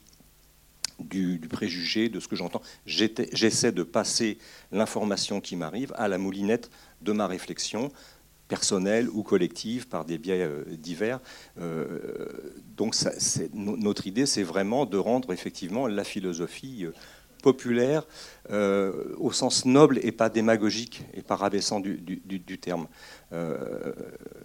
[0.98, 2.60] du, préjugé, de ce que j'entends.
[2.84, 4.36] J'essaie de passer
[4.72, 7.90] l'information qui m'arrive à la moulinette de ma réflexion
[8.48, 11.20] personnelle ou collective par des biais euh, divers.
[12.76, 12.94] Donc
[13.54, 16.84] notre idée, c'est vraiment de rendre effectivement la philosophie
[17.40, 18.06] populaire
[18.50, 22.86] euh, au sens noble et pas démagogique et pas rabaissant du, terme.
[23.32, 23.92] Euh,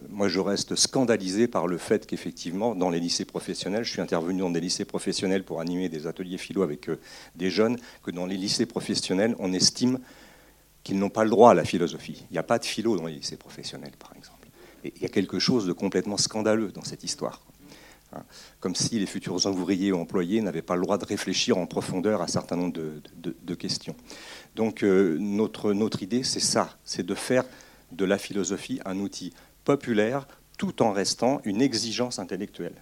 [0.10, 4.42] moi, je reste scandalisé par le fait qu'effectivement, dans les lycées professionnels, je suis intervenu
[4.42, 7.00] dans des lycées professionnels pour animer des ateliers philo avec euh,
[7.36, 10.00] des jeunes, que dans les lycées professionnels, on estime
[10.84, 12.26] qu'ils n'ont pas le droit à la philosophie.
[12.30, 14.48] Il n'y a pas de philo dans les lycées professionnels, par exemple.
[14.84, 17.42] Il y a quelque chose de complètement scandaleux dans cette histoire.
[18.16, 18.24] Hein.
[18.60, 22.22] Comme si les futurs ouvriers ou employés n'avaient pas le droit de réfléchir en profondeur
[22.22, 23.96] à un certain nombre de, questions.
[24.56, 27.46] Donc euh, notre, notre idée, c'est ça, c'est de faire
[27.92, 32.76] de la philosophie un outil populaire tout en restant une exigence intellectuelle.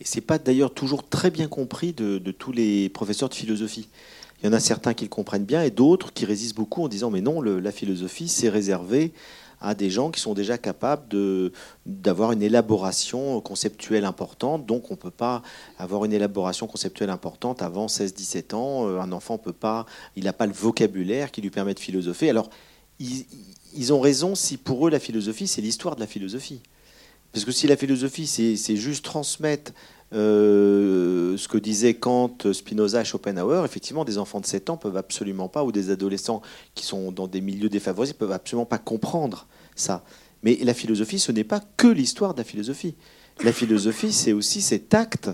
[0.00, 3.88] Et c'est pas d'ailleurs toujours très bien compris de, tous les professeurs de philosophie.
[4.40, 6.88] Il y en a certains qui le comprennent bien et d'autres qui résistent beaucoup en
[6.88, 9.12] disant mais non, la philosophie c'est réservé
[9.60, 11.02] à des gens qui sont déjà capables
[11.86, 14.66] d'avoir une élaboration conceptuelle importante.
[14.66, 15.42] Donc on ne peut pas
[15.78, 18.88] avoir une élaboration conceptuelle importante avant 16-17 ans.
[18.88, 19.86] Euh, Un enfant peut pas,
[20.16, 22.30] il n'a pas le vocabulaire qui lui permet de philosopher.
[22.30, 22.50] Alors
[22.98, 23.26] ils,
[23.74, 26.60] ils ont raison si pour eux la philosophie c'est l'histoire de la philosophie.
[27.32, 29.72] Parce que si la philosophie, c'est c'est juste transmettre
[30.14, 35.48] euh, ce que disaient Kant, Spinoza Schopenhauer, effectivement, des enfants de 7 ans peuvent absolument
[35.48, 36.42] pas, ou des adolescents
[36.74, 40.04] qui sont dans des milieux défavorisés, peuvent absolument pas comprendre ça.
[40.42, 42.94] Mais la philosophie, ce n'est pas que l'histoire de la philosophie.
[43.44, 45.30] La philosophie, c'est aussi cet acte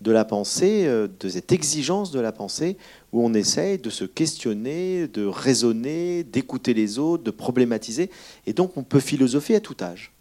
[0.00, 2.76] de la pensée, euh, de cette exigence de la pensée,
[3.12, 8.10] où on essaye de se questionner, de raisonner, d'écouter les autres, de problématiser.
[8.46, 10.12] Et donc, on peut philosopher à tout âge.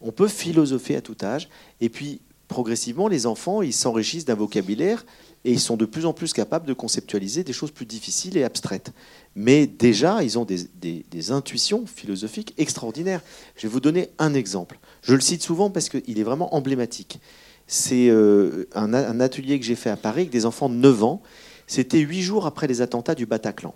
[0.00, 1.48] On peut philosopher à tout âge.
[1.80, 5.04] Et puis, progressivement, les enfants, ils s'enrichissent d'un vocabulaire
[5.44, 8.44] et ils sont de plus en plus capables de conceptualiser des choses plus difficiles et
[8.44, 8.92] abstraites.
[9.34, 13.20] Mais déjà, ils ont des, des- intuitions philosophiques extraordinaires.
[13.56, 14.78] Je vais vous donner un exemple.
[15.02, 17.20] Je le cite souvent parce qu'il est vraiment emblématique.
[17.66, 21.22] C'est euh, un, atelier que j'ai fait à Paris avec des enfants de 9 ans.
[21.66, 23.74] C'était huit jours après les attentats du Bataclan.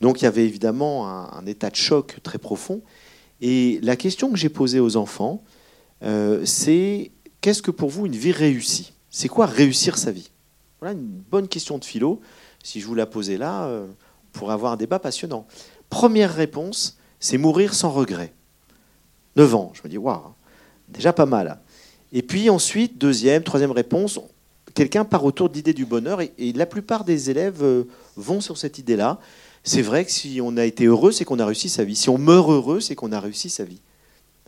[0.00, 2.82] Donc il y avait évidemment un, un état de choc très profond.
[3.40, 5.42] Et la question que j'ai posée aux enfants,
[6.02, 8.92] euh, c'est qu'est-ce que pour vous une vie réussie?
[9.10, 10.30] C'est quoi réussir sa vie?
[10.80, 12.20] Voilà une bonne question de philo.
[12.62, 15.46] Si je vous la posais là, euh, on pourrait avoir un débat passionnant.
[15.88, 18.32] Première réponse, c'est mourir sans regret.
[19.36, 19.72] 9 ans.
[19.74, 20.34] Je me dis, waouh,
[20.88, 21.60] déjà pas mal.
[22.12, 24.20] Et puis ensuite, deuxième, troisième réponse,
[24.74, 27.84] quelqu'un part autour de l'idée du bonheur et, la plupart des élèves euh,
[28.16, 29.18] vont sur cette idée-là.
[29.62, 31.96] C'est vrai que si on a été heureux, c'est qu'on a réussi sa vie.
[31.96, 33.80] Si on meurt heureux, c'est qu'on a réussi sa vie.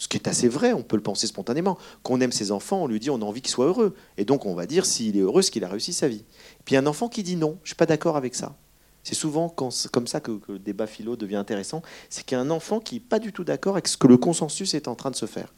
[0.03, 1.79] Ce qui est assez vrai, on peut le penser spontanément.
[2.03, 3.95] Qu'on aime ses enfants, on lui dit on a envie qu'il soit heureux.
[4.17, 6.25] Et donc on va dire s'il est heureux, c'est qu'il a réussi sa vie.
[6.65, 8.57] Puis un enfant qui dit non, je suis pas d'accord avec ça.
[9.05, 9.71] C'est souvent comme
[10.09, 11.83] ça que, le débat philo devient intéressant.
[12.11, 14.09] C'est qu'il y a un enfant qui n'est pas du tout d'accord avec ce que
[14.09, 15.55] le consensus est en train de se faire.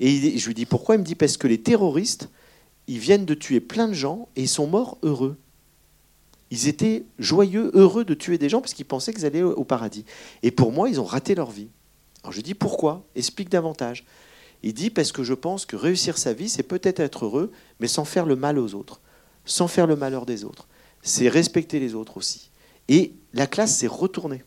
[0.00, 0.96] Et je lui dis pourquoi?
[0.96, 2.28] Il me dit parce que les terroristes,
[2.88, 5.38] ils viennent de tuer plein de gens et ils sont morts heureux.
[6.50, 10.04] Ils étaient joyeux, heureux de tuer des gens parce qu'ils pensaient qu'ils allaient au paradis.
[10.42, 11.68] Et pour moi, ils ont raté leur vie.
[12.22, 14.04] Alors je dis pourquoi Explique davantage.
[14.62, 17.88] Il dit parce que je pense que réussir sa vie, c'est peut-être être heureux, mais
[17.88, 19.00] sans faire le mal aux autres,
[19.44, 20.66] sans faire le malheur des autres.
[21.02, 22.50] C'est respecter les autres aussi.
[22.88, 24.42] Et la classe s'est retournée.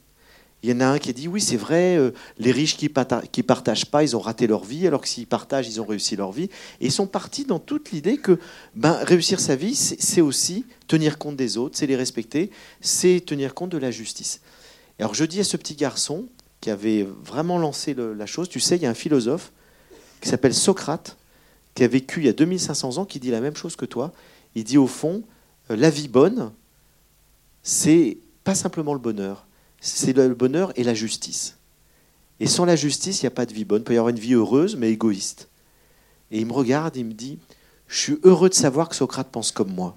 [0.64, 2.86] Il y en a un qui a dit oui, c'est vrai, euh, les riches qui
[2.86, 6.16] ne partagent pas, ils ont raté leur vie, alors que s'ils partagent, ils ont réussi
[6.16, 6.50] leur vie.
[6.80, 8.38] Et ils sont partis dans toute l'idée que
[8.76, 13.56] ben, réussir sa vie, c'est aussi tenir compte des autres, c'est les respecter, c'est tenir
[13.56, 14.42] compte de la justice.
[15.00, 16.28] alors je dis à ce petit garçon
[16.62, 19.52] qui avait vraiment lancé la chose, tu sais, il y a un philosophe
[20.22, 21.18] qui s'appelle Socrate,
[21.74, 24.12] qui a vécu il y a 2500 ans, qui dit la même chose que toi.
[24.54, 25.24] Il dit au fond,
[25.72, 26.52] euh, la vie bonne,
[27.64, 29.48] c'est pas simplement le bonheur,
[29.80, 31.58] c'est le bonheur et la justice.
[32.40, 33.82] Et sans la justice, il n'y a pas de vie bonne.
[33.82, 35.48] Il peut y avoir une vie heureuse, mais égoïste.
[36.32, 37.40] Et il me regarde, il me dit,
[37.88, 39.96] je suis heureux de savoir que Socrate pense comme moi.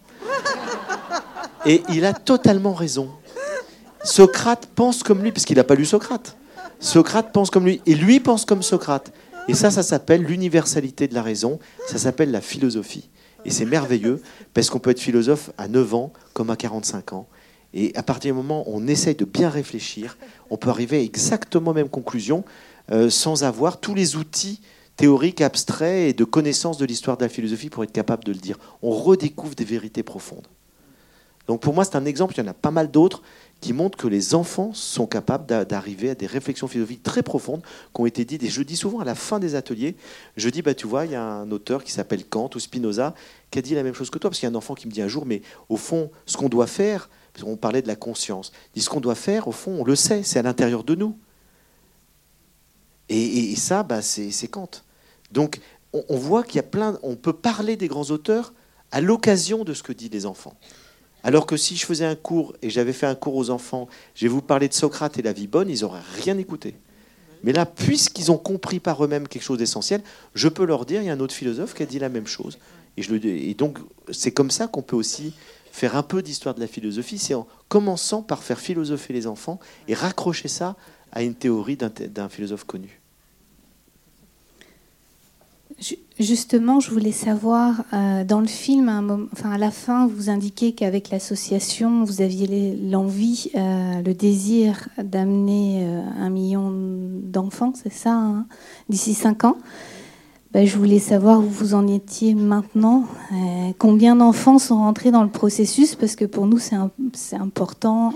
[1.66, 3.10] Et il a totalement raison.
[4.02, 6.36] Socrate pense comme lui, parce qu'il n'a pas lu Socrate.
[6.84, 9.10] Socrate pense comme lui, et lui pense comme Socrate.
[9.48, 13.08] Et ça, ça s'appelle l'universalité de la raison, ça s'appelle la philosophie.
[13.46, 14.20] Et c'est merveilleux,
[14.52, 17.26] parce qu'on peut être philosophe à 9 ans comme à 45 ans.
[17.72, 20.18] Et à partir du moment où on essaye de bien réfléchir,
[20.50, 22.44] on peut arriver à exactement la même conclusion
[22.92, 24.60] euh, sans avoir tous les outils
[24.96, 28.38] théoriques, abstraits et de connaissance de l'histoire de la philosophie pour être capable de le
[28.38, 28.58] dire.
[28.82, 30.46] On redécouvre des vérités profondes.
[31.46, 33.22] Donc pour moi, c'est un exemple, il y en a pas mal d'autres
[33.64, 38.00] qui montrent que les enfants sont capables d'arriver à des réflexions philosophiques très profondes qui
[38.02, 38.42] ont été dites.
[38.42, 39.96] Et je dis souvent à la fin des ateliers,
[40.36, 43.14] je dis, bah, tu vois, il y a un auteur qui s'appelle Kant ou Spinoza
[43.50, 44.28] qui a dit la même chose que toi.
[44.28, 45.40] Parce qu'il y a un enfant qui me dit un jour, mais
[45.70, 47.08] au fond, ce qu'on doit faire,
[47.42, 48.52] on parlait de la conscience.
[48.74, 51.16] Dit ce qu'on doit faire, au fond, on le sait, c'est à l'intérieur de nous.
[53.08, 54.68] Et, ça, bah, c'est Kant.
[55.32, 55.58] Donc,
[55.94, 56.98] on, voit qu'il y a plein.
[57.02, 58.52] On peut parler des grands auteurs
[58.90, 60.54] à l'occasion de ce que disent les enfants.
[61.24, 64.26] Alors que si je faisais un cours et j'avais fait un cours aux enfants, je
[64.26, 66.76] vais vous parler de Socrate et la vie bonne, ils n'auraient rien écouté.
[67.42, 70.02] Mais là, puisqu'ils ont compris par eux-mêmes quelque chose d'essentiel,
[70.34, 72.26] je peux leur dire, il y a un autre philosophe qui a dit la même
[72.26, 72.58] chose.
[72.98, 73.78] Et, donc,
[74.12, 75.32] c'est comme ça qu'on peut aussi
[75.72, 79.58] faire un peu d'histoire de la philosophie, c'est en commençant par faire philosopher les enfants
[79.88, 80.76] et raccrocher ça
[81.10, 83.00] à une théorie d'un philosophe connu.
[86.20, 88.88] Justement, je voulais savoir, euh, dans le film,
[89.42, 96.02] à, la fin, vous indiquez qu'avec l'association, vous aviez l'envie, euh, le désir d'amener euh,
[96.20, 98.46] un million d'enfants, c'est ça, hein,
[98.88, 99.58] d'ici cinq ans.
[100.52, 103.08] Bah, je voulais savoir où vous en étiez maintenant.
[103.78, 108.12] Combien d'enfants sont rentrés dans le processus Parce que pour nous, c'est important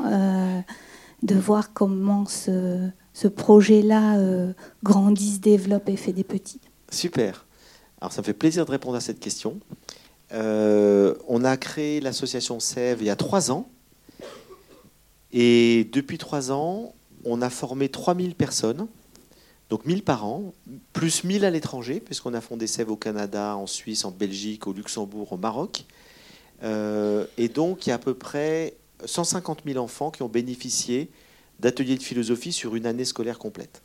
[1.24, 4.16] de voir comment ce, projet-là
[4.84, 6.60] grandit, se développe et fait des petits.
[6.92, 7.47] Super.
[8.01, 9.59] Alors ça me fait plaisir de répondre à cette question.
[10.32, 13.68] on a créé l'association Sève il y a trois ans.
[15.32, 16.94] Et depuis trois ans,
[17.24, 18.88] on a formé 3000 personnes
[19.70, 20.55] donc 1000 par an,
[20.92, 24.72] plus 1000 à l'étranger, puisqu'on a fondé Sève au Canada, en Suisse, en Belgique, au
[24.72, 25.84] Luxembourg, au Maroc.
[26.62, 28.74] Euh, et donc il y a à peu près
[29.05, 31.11] 150 000 enfants qui ont bénéficié
[31.61, 33.82] d'ateliers de philosophie sur une année scolaire complète.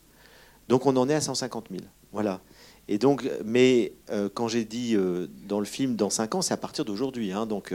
[0.69, 1.81] Donc on en est à 150 000.
[2.13, 2.39] Voilà.
[2.87, 6.53] Et donc, mais euh, quand j'ai dit euh, dans le film dans 5 ans, c'est
[6.53, 7.31] à partir d'aujourd'hui.
[7.31, 7.45] Hein.
[7.45, 7.73] donc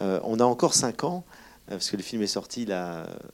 [0.00, 1.24] on a encore 5 ans,
[1.68, 2.66] parce que le film est sorti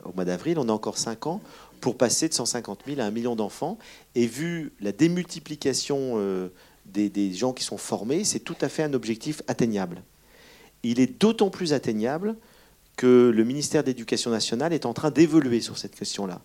[0.04, 1.40] au mois d'avril, on a encore 5 ans
[1.82, 3.76] pour passer de 150 000 à 1 million d'enfants.
[4.14, 6.48] Et vu la démultiplication euh,
[6.86, 10.02] des, gens qui sont formés, c'est tout à fait un objectif atteignable.
[10.84, 12.36] Il est d'autant plus atteignable
[12.96, 16.40] que le ministère de l'Éducation nationale est en train d'évoluer sur cette question-là.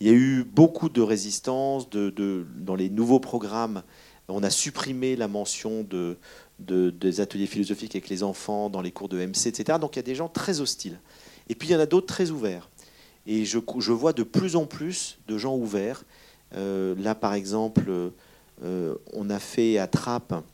[0.00, 3.82] Il y a eu beaucoup de résistance dans les nouveaux programmes.
[4.28, 6.18] On a supprimé la mention de,
[6.58, 9.78] des ateliers philosophiques avec les enfants dans les cours de MC, etc.
[9.80, 10.98] Donc il y a des gens très hostiles.
[11.48, 12.68] Et puis il y en a d'autres très ouverts.
[13.26, 16.04] Et je, vois de plus en plus de gens ouverts.
[16.54, 17.90] Euh, là, par exemple,
[18.62, 20.44] euh, on a fait à Trappes,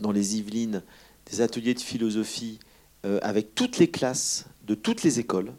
[0.00, 0.82] dans les Yvelines,
[1.30, 2.58] des ateliers de philosophie
[3.06, 5.52] euh, avec toutes les classes de toutes les écoles,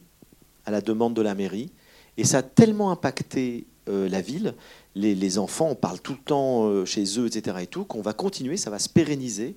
[0.65, 1.71] à la demande de la mairie.
[2.17, 4.55] Et ça a tellement impacté la ville,
[4.95, 7.57] les, enfants, on parle tout le temps chez eux, etc.
[7.61, 9.55] et tout, qu'on va continuer, ça va se pérenniser.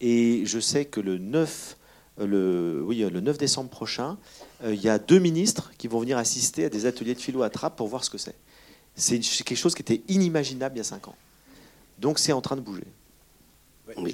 [0.00, 1.76] Et je sais que le 9,
[2.18, 4.16] le, oui, le 9 décembre prochain,
[4.64, 7.42] euh, il y a deux ministres qui vont venir assister à des ateliers de philo
[7.42, 8.36] à Trappes pour voir ce que c'est.
[8.94, 11.14] C'est quelque chose qui était inimaginable il y a cinq ans.
[11.98, 12.84] Donc c'est en train de bouger.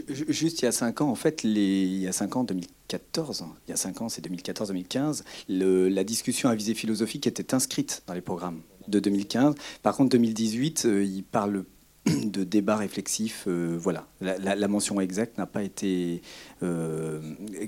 [0.08, 3.52] Juste il y a cinq ans, en fait, il y a cinq ans, 2014, hein,
[3.66, 8.14] il y a cinq ans, c'est 2014-2015, la discussion à visée philosophique était inscrite dans
[8.14, 9.54] les programmes de 2015.
[9.82, 11.64] Par contre, 2018, euh, il parle
[12.06, 13.44] de débat réflexif.
[13.46, 16.22] Euh, voilà, la, mention exacte n'a pas été
[16.62, 17.20] euh,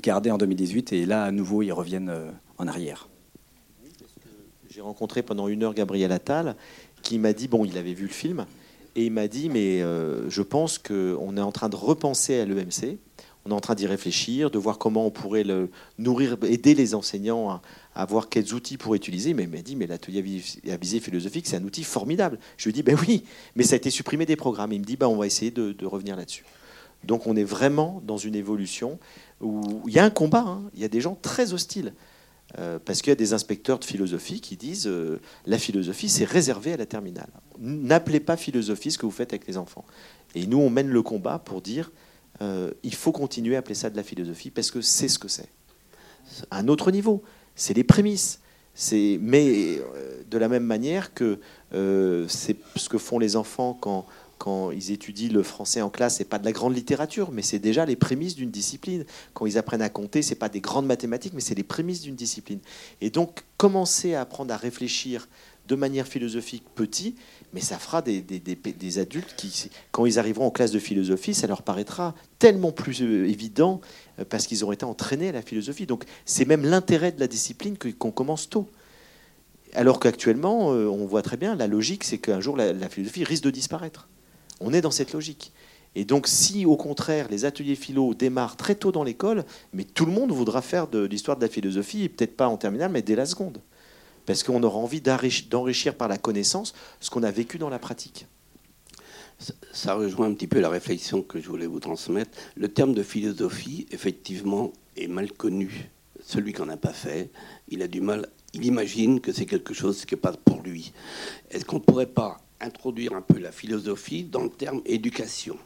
[0.02, 2.12] gardée en 2018 et là, à nouveau, ils reviennent
[2.58, 3.08] en arrière.
[4.68, 6.54] J'ai rencontré pendant une heure Gabriel Attal
[7.02, 8.44] qui m'a dit bon, il avait vu le film
[8.94, 12.98] Et il m'a dit, mais je pense qu'on est en train de repenser à l'EMC,
[13.46, 15.44] on est en train d'y réfléchir, de voir comment on pourrait
[15.98, 17.60] nourrir, aider les enseignants
[17.94, 19.34] à, voir quels outils pour utiliser.
[19.34, 22.38] Mais il m'a dit, mais l'atelier à visée philosophique, c'est un outil formidable.
[22.56, 23.24] Je lui dit, ben oui,
[23.54, 24.72] mais ça a été supprimé des programmes.
[24.72, 26.44] Il me dit, ben on va essayer de, de revenir là-dessus.
[27.04, 28.98] Donc on est vraiment dans une évolution
[29.40, 30.62] où il y a un combat, hein.
[30.74, 31.92] il y a des gens très hostiles.
[32.58, 36.24] Euh, parce qu'il y a des inspecteurs de philosophie qui disent euh, la philosophie, c'est
[36.24, 37.28] réservé à la terminale.
[37.58, 39.84] N'appelez pas philosophie ce que vous faites avec les enfants.
[40.36, 41.90] Et nous, on mène le combat pour dire
[42.40, 45.28] euh, il faut continuer à appeler ça de la philosophie parce que c'est ce que
[45.28, 45.48] c'est.
[46.50, 47.22] Un autre niveau,
[47.54, 48.40] c'est les prémices.
[48.92, 49.80] Mais
[50.30, 51.38] de la même manière que
[52.28, 54.06] c'est ce que font les enfants quand
[54.38, 57.58] quand ils étudient le français en classe, c'est pas de la grande littérature, mais c'est
[57.58, 59.04] déjà les prémices d'une discipline.
[59.34, 62.16] Quand ils apprennent à compter, c'est pas des grandes mathématiques, mais c'est les prémices d'une
[62.16, 62.60] discipline.
[63.00, 65.28] Et donc, commencer à apprendre à réfléchir
[65.68, 67.16] de manière philosophique petit,
[67.52, 71.62] mais ça fera des, adultes qui, quand ils arriveront en classe de philosophie, ça leur
[71.62, 73.80] paraîtra tellement plus euh, évident
[74.18, 75.86] euh, parce qu'ils auront été entraînés à la philosophie.
[75.86, 78.68] Donc, c'est même l'intérêt de la discipline qu'on commence tôt.
[79.74, 83.44] Alors qu'actuellement, euh, on voit très bien, la logique, c'est qu'un jour, la philosophie risque
[83.44, 84.08] de disparaître.
[84.60, 85.52] On est dans cette logique.
[85.96, 90.04] Et donc, si au contraire les ateliers philo démarrent très tôt dans l'école, mais tout
[90.04, 93.16] le monde voudra faire de l'histoire de la philosophie, peut-être pas en terminale, mais dès
[93.16, 93.62] la seconde.
[94.26, 98.26] Parce qu'on aura envie d'enrichir par la connaissance ce qu'on a vécu dans la pratique.
[99.72, 102.30] Ça rejoint un petit peu la réflexion que je voulais vous transmettre.
[102.56, 105.90] Le terme de philosophie, effectivement, est mal connu.
[106.24, 107.30] Celui qui n'en a pas fait,
[107.68, 110.92] il a du mal, il imagine que c'est quelque chose qui passe pour lui.
[111.50, 115.58] Est-ce qu'on ne pourrait pas introduire un peu la philosophie dans le terme éducation?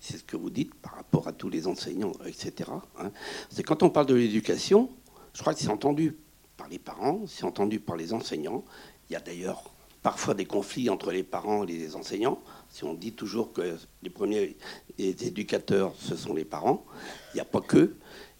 [0.00, 2.70] C'est ce que vous dites par rapport à tous les enseignants, etc.
[2.98, 3.10] Hein.
[3.50, 4.88] C'est quand on parle de l'éducation,
[5.34, 6.16] je crois que c'est entendu
[6.60, 8.62] par les parents, c'est entendu par les enseignants.
[9.08, 9.62] Il y a d'ailleurs
[10.02, 12.38] parfois des conflits entre les parents et les enseignants.
[12.68, 14.58] Si on dit toujours que les premiers
[14.98, 16.84] éducateurs, ce sont les parents,
[17.32, 17.94] il n'y a pas que.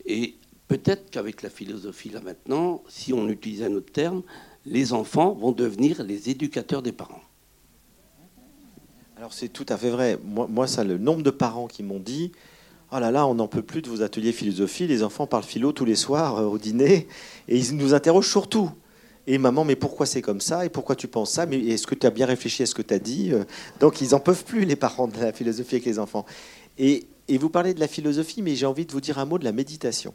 [0.05, 0.35] Et
[0.69, 4.23] peut-être qu'avec la philosophie, là maintenant, si on utilisait un autre terme,
[4.67, 7.23] les enfants vont devenir les éducateurs des parents.
[9.17, 10.19] Alors c'est tout à fait vrai.
[10.23, 12.33] Moi, ça, le nombre de parents qui m'ont dit
[12.93, 14.89] Oh là là, on n'en peut plus de vos ateliers philosophie.
[14.89, 17.07] Les enfants parlent philo tous les soirs euh, au dîner
[17.47, 18.71] et ils nous interrogent sur tout.
[19.29, 21.95] Et maman, mais pourquoi c'est comme ça Et pourquoi tu penses ça Mais est-ce que
[21.95, 23.45] tu as bien réfléchi à ce que tu as dit euh,
[23.79, 26.27] Donc ils n'en peuvent plus, les parents de la philosophie avec les enfants.
[26.79, 29.39] Et, et vous parlez de la philosophie, mais j'ai envie de vous dire un mot
[29.39, 30.13] de la méditation.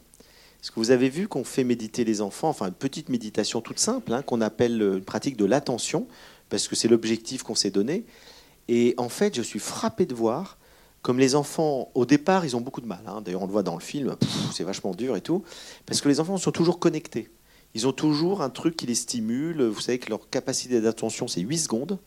[0.62, 3.78] Est-ce que vous avez vu qu'on fait méditer les enfants, enfin une petite méditation toute
[3.78, 6.06] simple, hein, qu'on appelle euh, une pratique de l'attention,
[6.50, 8.04] parce que c'est l'objectif qu'on s'est donné.
[8.68, 10.58] Et en fait, je suis frappé de voir
[11.06, 12.98] comme les enfants, au départ, ils ont beaucoup de mal.
[13.06, 13.20] Hein.
[13.24, 14.16] D'ailleurs, on le voit dans le film,
[14.52, 15.44] c'est vachement dur et tout,
[15.86, 17.30] parce que les enfants sont toujours connectés.
[17.74, 19.62] Ils ont toujours un truc qui les stimule.
[19.62, 22.00] Vous savez que leur capacité d'attention, c'est 8 secondes.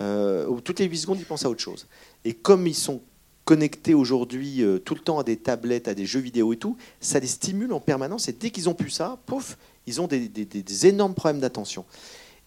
[0.00, 1.88] Euh, toutes les 8 secondes, ils pensent à autre chose.
[2.24, 3.02] Et comme ils sont
[3.44, 6.76] connectés aujourd'hui euh, tout le temps à des tablettes, à des jeux vidéo et tout,
[7.00, 8.28] ça les stimule en permanence.
[8.28, 9.58] Et dès qu'ils ont plus ça, pouf,
[9.88, 11.84] ils ont des, des énormes problèmes d'attention.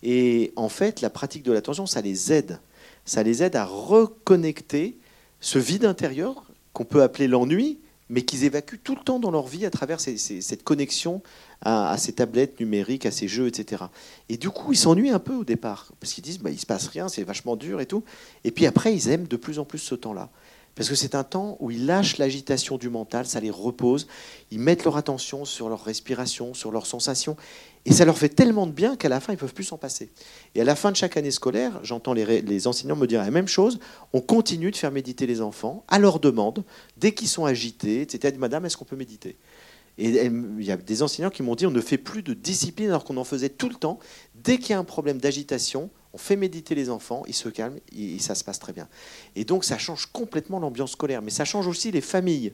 [0.03, 2.61] Et en fait, la pratique de l'attention, ça les aide
[3.05, 4.97] ça les aide à reconnecter
[5.41, 7.79] ce vide intérieur qu'on peut appeler l'ennui,
[8.09, 11.21] mais qu'ils évacuent tout le temps dans leur vie à travers cette connexion
[11.61, 13.83] à, ces tablettes numériques, à ces jeux, etc.
[14.29, 16.65] Et du coup, ils s'ennuient un peu au départ, parce qu'ils disent, bah, il se
[16.65, 18.03] passe rien, c'est vachement dur et tout.
[18.43, 20.29] Et puis après, ils aiment de plus en plus ce temps-là.
[20.75, 24.07] Parce que c'est un temps où ils lâchent l'agitation du mental, ça les repose,
[24.51, 27.35] ils mettent leur attention sur leur respiration, sur leurs sensations,
[27.85, 29.77] et ça leur fait tellement de bien qu'à la fin, ils ne peuvent plus s'en
[29.77, 30.11] passer.
[30.55, 33.47] Et à la fin de chaque année scolaire, j'entends les, enseignants me dire la même
[33.47, 33.79] chose,
[34.13, 36.63] on continue de faire méditer les enfants à leur demande,
[36.97, 38.35] dès qu'ils sont agités, etc.
[38.37, 39.37] Madame, est-ce qu'on peut méditer?
[39.97, 42.89] Et il y a des enseignants qui m'ont dit on ne fait plus de discipline
[42.89, 43.99] alors qu'on en faisait tout le temps.
[44.35, 47.79] Dès qu'il y a un problème d'agitation, on fait méditer les enfants, ils se calment
[47.95, 48.87] et, ça se passe très bien.
[49.35, 52.53] Et donc ça change complètement l'ambiance scolaire, mais ça change aussi les familles,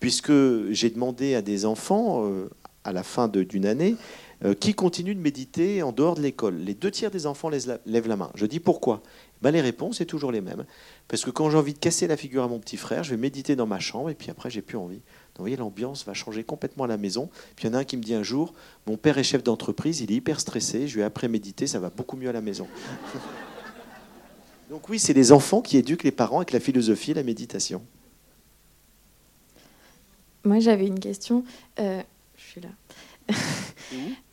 [0.00, 0.32] puisque
[0.70, 2.48] j'ai demandé à des enfants euh,
[2.84, 3.96] à la fin d'une année
[4.44, 6.56] euh, qui continuent de méditer en dehors de l'école.
[6.56, 8.30] Les deux tiers des enfants lèvent la main.
[8.34, 9.02] Je dis pourquoi?
[9.42, 10.64] Ben, Les réponses sont toujours les mêmes.
[11.08, 13.16] Parce que quand j'ai envie de casser la figure à mon petit frère, je vais
[13.16, 15.00] méditer dans ma chambre et puis après j'ai plus envie.
[15.38, 17.28] Vous voyez, l'ambiance va changer complètement à la maison.
[17.56, 18.54] Puis il y en a un qui me dit un jour,
[18.86, 21.90] mon père est chef d'entreprise, il est hyper stressé, je vais après méditer, ça va
[21.90, 22.66] beaucoup mieux à la maison.
[24.70, 27.82] Donc oui, c'est les enfants qui éduquent les parents avec la philosophie et la méditation.
[30.44, 31.44] Moi j'avais une question.
[31.78, 32.02] Euh,
[32.36, 32.68] je suis là.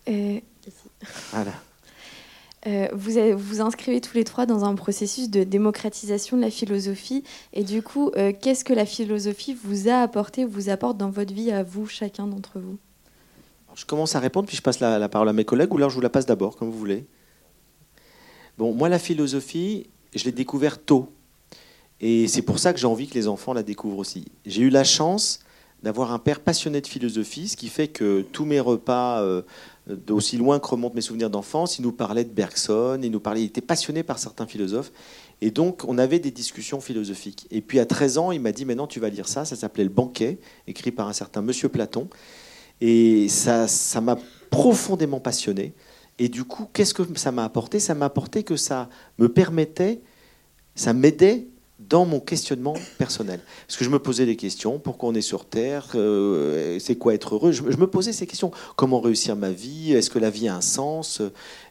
[0.10, 0.40] euh,
[1.32, 1.54] voilà.
[2.66, 7.24] Euh, vous vous inscrivez tous les trois dans un processus de démocratisation de la philosophie.
[7.52, 11.34] Et du coup, euh, qu'est-ce que la philosophie vous a apporté, vous apporte dans votre
[11.34, 12.78] vie à vous, chacun d'entre vous?
[13.76, 15.96] Je commence à répondre, puis je passe la, parole à mes collègues, ou là je
[15.96, 17.06] vous la passe d'abord, comme vous voulez.
[18.58, 21.12] Bon, moi, la philosophie, je l'ai découvert tôt.
[22.00, 24.26] Et c'est pour ça que j'ai envie que les enfants la découvrent aussi.
[24.46, 25.40] J'ai eu la chance
[25.82, 29.42] d'avoir un père passionné de philosophie, ce qui fait que tous mes repas, euh,
[29.88, 33.42] d'aussi loin que remontent mes souvenirs d'enfance, il nous parlait de Bergson, il nous parlait,
[33.42, 34.92] il était passionné par certains philosophes.
[35.42, 37.48] Et donc, on avait des discussions philosophiques.
[37.52, 39.44] Et puis, à 13 ans, il m'a dit, maintenant, tu vas lire ça.
[39.44, 42.08] Ça s'appelait Le Banquet, écrit par un certain Monsieur Platon.
[42.80, 44.18] Et ça ça m'a
[44.50, 45.74] profondément passionné.
[46.20, 47.80] Et du coup, qu'est-ce que ça m'a apporté?
[47.80, 50.02] Ça m'a apporté que ça me permettait,
[50.76, 51.48] ça m'aidait
[51.90, 53.40] dans mon questionnement personnel.
[53.68, 57.14] Parce que je me posais des questions, pourquoi on est sur Terre, euh, c'est quoi
[57.14, 57.52] être heureux?
[57.52, 60.62] Je, me posais ces questions, comment réussir ma vie, est-ce que la vie a un
[60.62, 61.22] sens,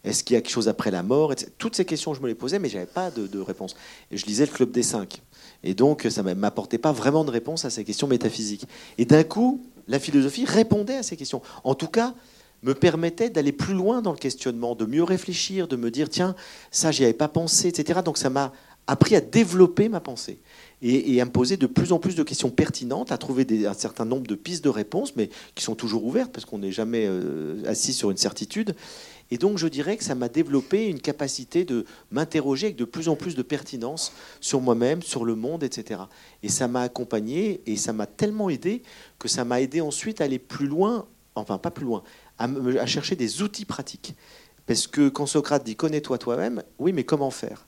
[0.04, 1.34] est-ce qu'il y a quelque chose après la mort?
[1.58, 3.74] Toutes ces questions, je me les posais, mais je n'avais pas de, réponse.
[4.10, 5.22] Et je lisais le Club des Cinq.
[5.64, 8.66] Et donc, ça ne m'apportait pas vraiment de réponse à ces questions métaphysiques.
[8.98, 11.42] Et d'un coup, la philosophie répondait à ces questions.
[11.64, 12.14] En tout cas,
[12.62, 16.34] me permettait d'aller plus loin dans le questionnement, de mieux réfléchir, de me dire, tiens,
[16.70, 18.00] ça, j'y avais pas pensé, etc.
[18.04, 18.52] Donc ça m'a
[18.86, 20.38] appris à développer ma pensée
[20.82, 24.04] et, à me poser de plus en plus de questions pertinentes, à trouver un certain
[24.04, 27.62] nombre de pistes de réponses, mais qui sont toujours ouvertes parce qu'on n'est jamais euh,
[27.66, 28.74] assis sur une certitude.
[29.30, 33.08] Et donc je dirais que ça m'a développé une capacité de m'interroger avec de plus
[33.08, 36.00] en plus de pertinence sur moi-même, sur le monde, etc.
[36.42, 38.82] Et ça m'a accompagné et ça m'a tellement aidé
[39.20, 41.06] que ça m'a aidé ensuite à aller plus loin,
[41.36, 42.02] enfin pas plus loin,
[42.38, 42.48] à,
[42.80, 44.16] à chercher des outils pratiques.
[44.66, 47.66] Parce que quand Socrate dit connais-toi toi-même, oui, mais comment faire?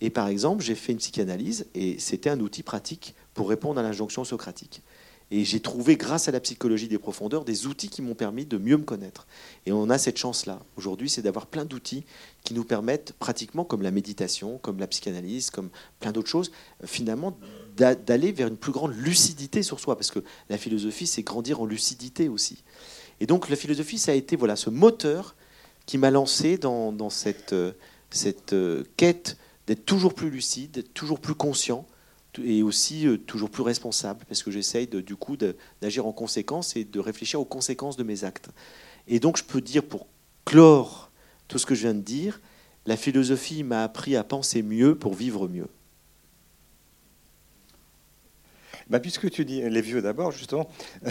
[0.00, 3.82] Et par exemple, j'ai fait une psychanalyse et c'était un outil pratique pour répondre à
[3.82, 4.82] l'injonction socratique.
[5.30, 8.56] Et j'ai trouvé, grâce à la psychologie des profondeurs, des outils qui m'ont permis de
[8.56, 9.26] mieux me connaître.
[9.66, 10.60] Et on a cette chance-là.
[10.76, 12.04] Aujourd'hui, c'est d'avoir plein d'outils
[12.44, 15.68] qui nous permettent, pratiquement comme la méditation, comme la psychanalyse, comme
[16.00, 16.50] plein d'autres choses,
[16.84, 17.36] finalement,
[17.76, 19.96] d'aller vers une plus grande lucidité sur soi.
[19.96, 22.64] Parce que la philosophie, c'est grandir en lucidité aussi.
[23.20, 25.34] Et donc, la philosophie, ça a été voilà, ce moteur
[25.84, 27.54] qui m'a lancé dans, cette,
[28.10, 29.36] cette euh, quête
[29.68, 31.86] d'être toujours plus lucide, toujours plus conscient
[32.42, 36.84] et aussi euh, toujours plus responsable, parce que j'essaye du coup d'agir en conséquence et
[36.84, 38.48] de réfléchir aux conséquences de mes actes.
[39.08, 40.06] Et donc je peux dire, pour
[40.46, 41.10] clore
[41.48, 42.40] tout ce que je viens de dire,
[42.86, 45.68] la philosophie m'a appris à penser mieux pour vivre mieux.
[48.90, 50.68] Bah, puisque tu dis les vieux d'abord, justement,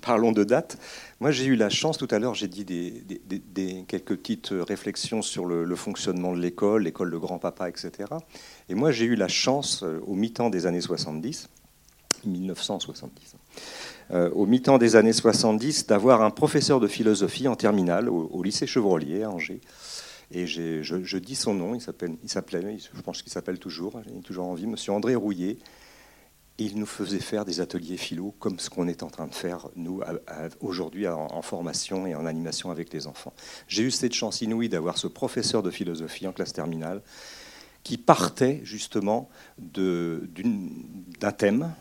[0.00, 0.76] parlons de date.
[1.20, 5.46] Moi, j'ai eu la chance, tout à l'heure, j'ai dit des, quelques petites réflexions sur
[5.46, 7.92] le, fonctionnement de l'école, l'école de grand-papa, etc.
[8.68, 11.48] Et moi, j'ai eu la chance, euh, au mi-temps des années 70,
[12.24, 13.36] 1970,
[14.10, 18.66] euh, au mi-temps des années 70, d'avoir un professeur de philosophie en terminale au, lycée
[18.66, 19.60] Chevrolier à Angers.
[20.32, 21.82] Et je, je, dis son nom, il
[22.22, 25.58] il s'appelait, je pense qu'il s'appelle toujours, j'ai toujours envie, Monsieur André Rouillet,
[26.60, 29.68] il nous faisait faire des ateliers philo comme ce qu'on est en train de faire,
[29.76, 30.02] nous,
[30.60, 33.32] aujourd'hui, en, formation et en animation avec les enfants.
[33.66, 37.00] J'ai eu cette chance inouïe d'avoir ce professeur de philosophie en classe terminale
[37.82, 41.72] qui partait justement d'un thème.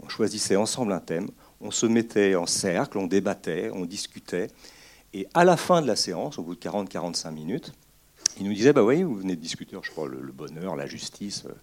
[0.00, 1.30] On choisissait ensemble un thème,
[1.62, 4.48] on se mettait en cercle, on débattait, on discutait.
[5.14, 7.72] Et à la fin de la séance, au bout de 40-45 minutes,
[8.38, 11.44] il nous disait, bah oui, vous venez de discuter, je crois, le, bonheur, la justice,
[11.46, 11.54] euh,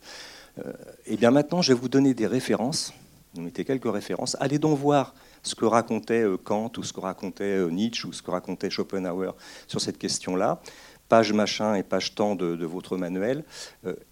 [0.58, 0.74] et euh,
[1.06, 2.94] eh bien maintenant, je vais vous donner des références.
[3.34, 4.38] Vous mettez quelques références.
[4.40, 8.14] Allez donc voir ce que racontait euh, Kant ou ce que racontait euh, Nietzsche ou
[8.14, 9.32] ce que racontait Schopenhauer
[9.68, 10.62] sur cette question-là.
[11.10, 13.44] Page machin et page temps de, votre manuel.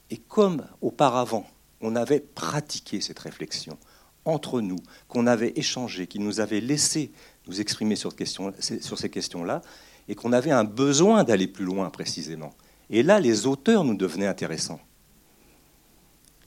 [0.09, 1.47] Et comme auparavant,
[1.79, 3.77] on avait pratiqué cette réflexion
[4.25, 4.77] entre nous,
[5.07, 7.11] qu'on avait échangé, qui nous avait laissé
[7.47, 8.13] nous exprimer sur,
[8.59, 9.63] sur ces questions-là,
[10.07, 12.53] et qu'on avait un besoin d'aller plus loin précisément.
[12.91, 14.81] Et là, les auteurs nous devenaient intéressants.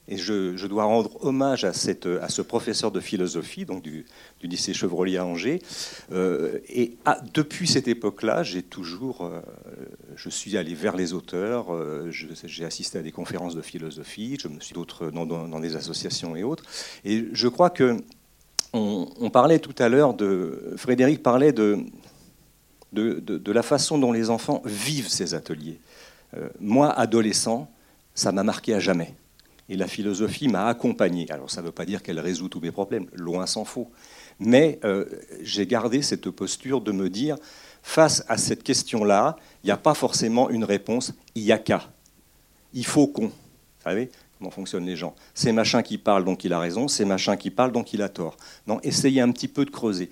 [0.07, 4.05] Et je, dois rendre hommage à, cette, à, ce professeur de philosophie, donc du,
[4.43, 5.63] lycée Chevrolier à Angers.
[6.13, 6.99] Euh, et
[7.33, 9.41] depuis cette époque-là, j'ai toujours, euh,
[10.15, 14.49] je suis allé vers les auteurs, euh, j'ai assisté à des conférences de philosophie, je
[14.49, 16.65] me suis d'autres dans, dans, des associations et autres.
[17.07, 17.97] Et je crois que
[18.75, 21.79] on, parlait tout à l'heure de, Frédéric parlait de,
[22.93, 25.79] de, de, la façon dont les enfants vivent ces ateliers.
[26.61, 27.71] moi, adolescent,
[28.17, 29.15] ça m'a marqué à jamais.
[29.69, 31.31] Et la philosophie m'a accompagné.
[31.31, 33.91] Alors ça ne veut pas dire qu'elle résout tous mes problèmes, loin s'en faut.
[34.39, 35.07] Mais euh,
[35.43, 37.37] j'ai gardé cette posture de me dire,
[37.83, 41.89] face à cette question-là, il n'y a pas forcément une réponse, il y a qu'à.
[42.73, 43.27] Il faut qu'on.
[43.29, 43.33] Vous
[43.85, 47.37] savez comment fonctionnent les gens C'est machin qui parle, donc il a raison, c'est machin
[47.37, 48.37] qui parle, donc il a tort.
[48.67, 50.11] Non, essayez un petit peu de creuser.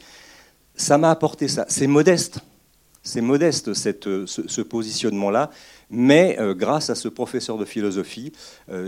[0.75, 1.67] Ça m'a apporté ça.
[1.69, 2.41] C'est modeste.
[3.03, 5.51] C'est modeste cette, ce, positionnement-là,
[5.91, 8.33] mais grâce à ce professeur de philosophie,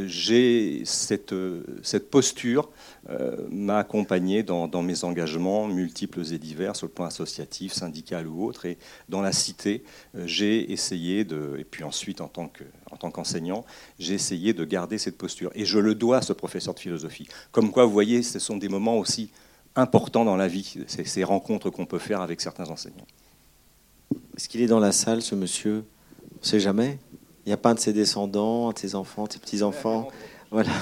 [0.06, 1.34] j'ai cette,
[2.10, 2.70] posture
[3.50, 8.66] m'a accompagné dans, mes engagements multiples et divers sur le plan associatif, syndical ou autre.
[8.66, 9.84] Et dans la cité,
[10.24, 13.64] j'ai essayé de, et puis ensuite en tant qu'enseignant,
[13.98, 15.50] j'ai essayé de garder cette posture.
[15.54, 17.28] Et je le dois à ce professeur de philosophie.
[17.52, 19.30] Comme quoi, vous voyez, ce sont des moments aussi
[19.76, 23.06] importants dans la vie, ces rencontres qu'on peut faire avec certains enseignants.
[24.36, 25.84] Est-ce qu'il est dans la salle, ce monsieur?
[26.32, 26.98] On ne sait jamais.
[27.44, 30.08] Il n'y a pas un de ses descendants, un de ses enfants, de ses petits-enfants.
[30.50, 30.70] Voilà.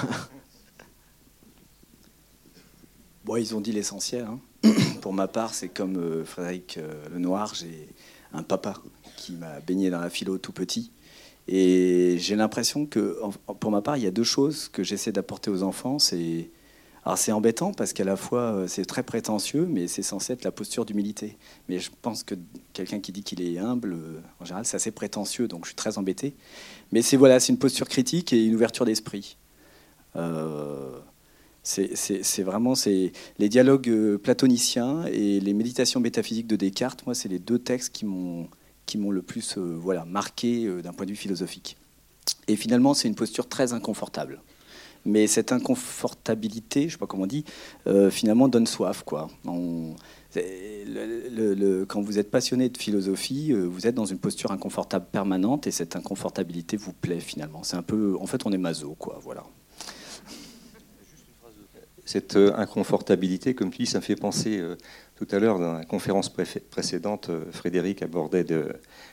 [3.25, 4.25] Bon, ils ont dit l'essentiel.
[4.25, 4.39] Hein.
[5.01, 7.87] Pour ma part, c'est comme euh, Frédéric euh, Lenoir, j'ai
[8.33, 8.73] un papa
[9.15, 10.91] qui m'a baigné dans la philo tout petit.
[11.47, 13.19] Et j'ai l'impression que,
[13.59, 15.99] pour ma part, il y a deux choses que j'essaie d'apporter aux enfants.
[15.99, 16.49] C'est
[17.05, 20.43] alors c'est embêtant parce qu'à la fois euh, c'est très prétentieux, mais c'est censé être
[20.43, 21.37] la posture d'humilité.
[21.67, 22.35] Mais je pense que
[22.71, 25.75] quelqu'un qui dit qu'il est humble, euh, en général, c'est assez prétentieux, donc je suis
[25.75, 26.33] très embêté.
[26.91, 29.37] Mais c'est voilà, c'est une posture critique et une ouverture d'esprit.
[30.15, 30.97] Euh,
[31.63, 37.05] c'est vraiment les dialogues platoniciens et les méditations métaphysiques de Descartes.
[37.05, 38.49] Moi, c'est les deux textes qui m'ont
[39.11, 41.77] le plus voilà, marqué d'un point de vue philosophique.
[42.49, 44.41] Et finalement, c'est une posture très inconfortable.
[45.05, 47.45] Mais cette inconfortabilité, je sais pas comment on dit,
[47.87, 49.03] euh, finalement donne soif.
[49.03, 49.29] Quoi.
[51.87, 55.95] quand vous êtes passionné de philosophie, vous êtes dans une posture inconfortable permanente et cette
[55.95, 57.63] inconfortabilité vous plaît finalement.
[57.63, 59.19] C'est un peu, en fait, on est maso, quoi.
[59.21, 59.43] Voilà.
[62.05, 64.61] Cette inconfortabilité, comme tu dis, ça me fait penser
[65.15, 68.45] tout à l'heure, dans la conférence précédente, euh, Frédéric abordait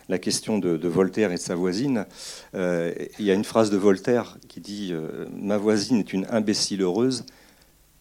[0.08, 2.06] la question de, Voltaire et de sa voisine.
[2.54, 6.26] Euh, il y a une phrase de Voltaire qui dit euh, Ma voisine est une
[6.30, 7.26] imbécile heureuse,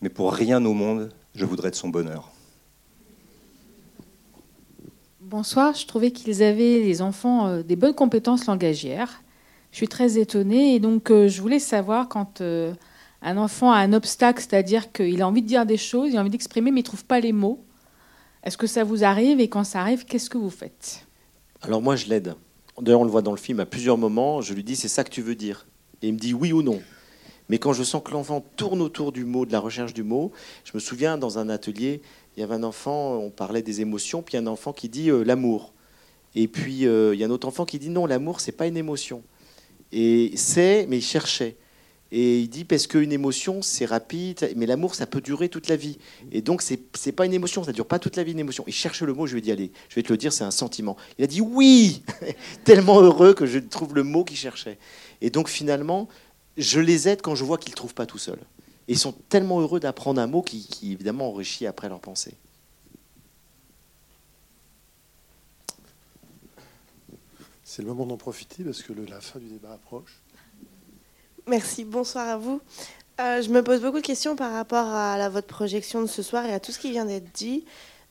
[0.01, 2.31] mais pour rien au monde, je voudrais de son bonheur.
[5.19, 9.21] Bonsoir, je trouvais qu'ils avaient, les enfants, des bonnes compétences langagières.
[9.71, 12.41] Je suis très étonnée et donc je voulais savoir quand
[13.21, 16.21] un enfant a un obstacle, c'est-à-dire qu'il a envie de dire des choses, il a
[16.21, 17.63] envie d'exprimer, mais il ne trouve pas les mots.
[18.43, 21.05] Est-ce que ça vous arrive et quand ça arrive, qu'est-ce que vous faites?
[21.61, 22.35] Alors moi, je l'aide.
[22.79, 24.41] D'ailleurs, on le voit dans le film à plusieurs moments.
[24.41, 25.67] Je lui dis, c'est ça que tu veux dire
[26.01, 26.81] Et il me dit oui ou non.
[27.49, 30.31] Mais quand je sens que l'enfant tourne autour du mot, de la recherche du mot,
[30.63, 32.01] je me souviens dans un atelier,
[32.37, 35.23] il y avait un enfant, on parlait des émotions, puis un enfant qui dit euh,
[35.23, 35.73] l'amour.
[36.35, 38.67] Et puis euh, il y a un autre enfant qui dit non, l'amour, c'est pas
[38.67, 39.23] une émotion.
[39.91, 41.57] Et c'est, mais il cherchait.
[42.11, 45.75] Et il dit parce qu'une émotion, c'est rapide, mais l'amour, ça peut durer toute la
[45.75, 45.99] vie.
[46.31, 48.63] Et donc, c'est n'est pas une émotion, ça dure pas toute la vie une émotion.
[48.65, 50.51] Il cherche le mot, je ai dit, allez, je vais te le dire, c'est un
[50.51, 50.97] sentiment.
[51.19, 52.01] Il a dit oui
[52.63, 54.79] Tellement heureux que je trouve le mot qu'il cherchait.
[55.21, 56.07] Et donc, finalement,
[56.57, 58.41] je les aide quand je vois qu'ils ne trouvent pas tout seuls.
[58.87, 62.33] Et ils sont tellement heureux d'apprendre un mot qui, qui, évidemment, enrichit après leur pensée.
[67.63, 70.19] C'est le moment d'en profiter parce que la fin du débat approche.
[71.49, 72.61] Merci, bonsoir à vous.
[73.19, 76.45] Euh, je me pose beaucoup de questions par rapport à votre projection de ce soir
[76.45, 77.65] et à tout ce qui vient d'être dit.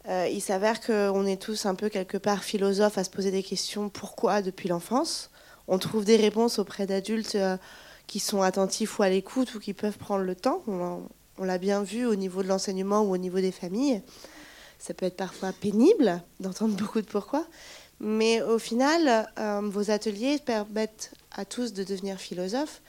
[0.08, 3.44] Euh, il s'avère qu'on est tous un peu quelque part philosophes à se poser des
[3.44, 5.30] questions pourquoi depuis l'enfance?
[5.68, 7.56] On trouve des réponses auprès d'adultes euh,
[8.08, 10.64] qui sont attentifs ou à l'écoute ou qui peuvent prendre le temps.
[10.66, 14.02] On, l'a bien vu au niveau de l'enseignement ou au niveau des familles.
[14.80, 17.46] Ça peut être parfois pénible d'entendre beaucoup de pourquoi.
[18.00, 19.28] Mais au final,
[19.62, 22.82] vos ateliers permettent à tous de devenir philosophes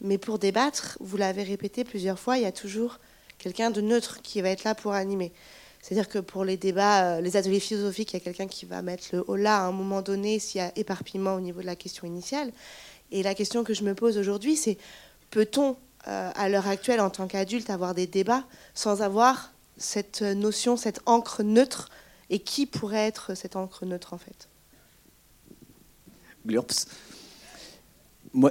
[0.00, 2.98] mais pour débattre, vous l'avez répété plusieurs fois, il y a toujours
[3.38, 5.32] quelqu'un de neutre qui va être là pour animer.
[5.80, 8.82] C'est-à-dire que pour les débats, euh, les ateliers philosophiques, il y a quelqu'un qui va
[8.82, 11.66] mettre le haut là à un moment donné s'il y a éparpillement au niveau de
[11.66, 12.52] la question initiale.
[13.10, 14.76] Et la question que je me pose aujourd'hui, c'est
[15.30, 15.76] peut-on,
[16.08, 18.44] euh, à l'heure actuelle, en tant qu'adulte, avoir des débats
[18.74, 21.88] sans avoir cette notion, cette encre neutre?
[22.30, 24.48] Et qui pourrait être cette encre neutre, en fait?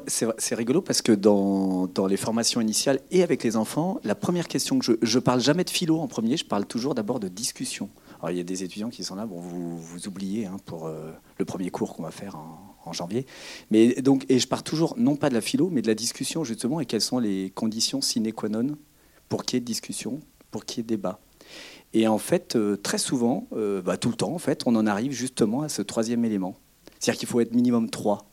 [0.08, 4.80] C'est rigolo parce que dans, les formations initiales et avec les enfants, la première question
[4.80, 7.90] que je, je parle jamais de philo en premier, je parle toujours d'abord de discussion.
[8.30, 11.12] Il y a des étudiants qui sont là, bon, vous, vous oubliez hein, pour euh,
[11.38, 13.28] le premier cours qu'on va faire en, en, janvier.
[13.70, 16.44] Mais donc, et je pars toujours non pas de la philo, mais de la discussion
[16.44, 18.76] justement et quelles sont les conditions sine qua non
[19.30, 20.20] pour qu'il y ait discussion,
[20.52, 21.20] pour qu'il y ait débat.
[21.94, 24.88] Et en fait, euh, très souvent, euh, bah, tout le temps, en fait, on en
[24.88, 26.58] arrive justement à ce troisième élément.
[27.00, 28.30] C'est-à-dire qu'il faut être minimum trois.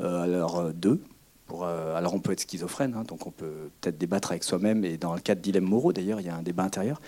[0.00, 1.00] Euh, alors euh, deux.
[1.46, 4.84] Pour, euh, alors on peut être schizophrène, hein, donc on peut peut-être débattre avec soi-même,
[4.84, 7.00] et dans le cas de dilemme moraux d'ailleurs, il y a un débat intérieur.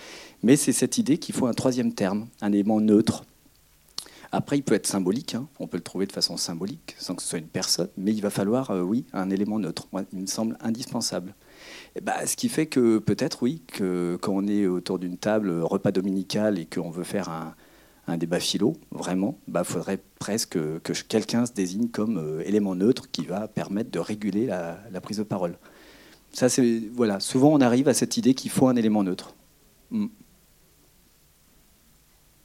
[0.42, 3.24] Mais c'est cette idée qu'il faut un troisième terme, un élément neutre.
[4.32, 5.46] Après, il peut être symbolique, hein.
[5.60, 8.20] on peut le trouver de façon symbolique, sans que ce soit une personne, mais il
[8.20, 9.86] va falloir, oui, un élément neutre.
[10.12, 11.34] Il me semble indispensable.
[11.94, 15.52] Et bah, ce qui fait que peut-être, oui, que quand on est autour d'une table,
[15.62, 17.54] repas dominical, et qu'on veut faire un,
[18.06, 22.74] un débat philo, vraiment, il bah, faudrait presque que quelqu'un se désigne comme euh, élément
[22.74, 25.58] neutre qui va permettre de réguler la, prise de parole.
[26.32, 27.20] Ça, c'est voilà.
[27.20, 29.34] Souvent, on arrive à cette idée qu'il faut un élément neutre.
[29.90, 30.06] Mm.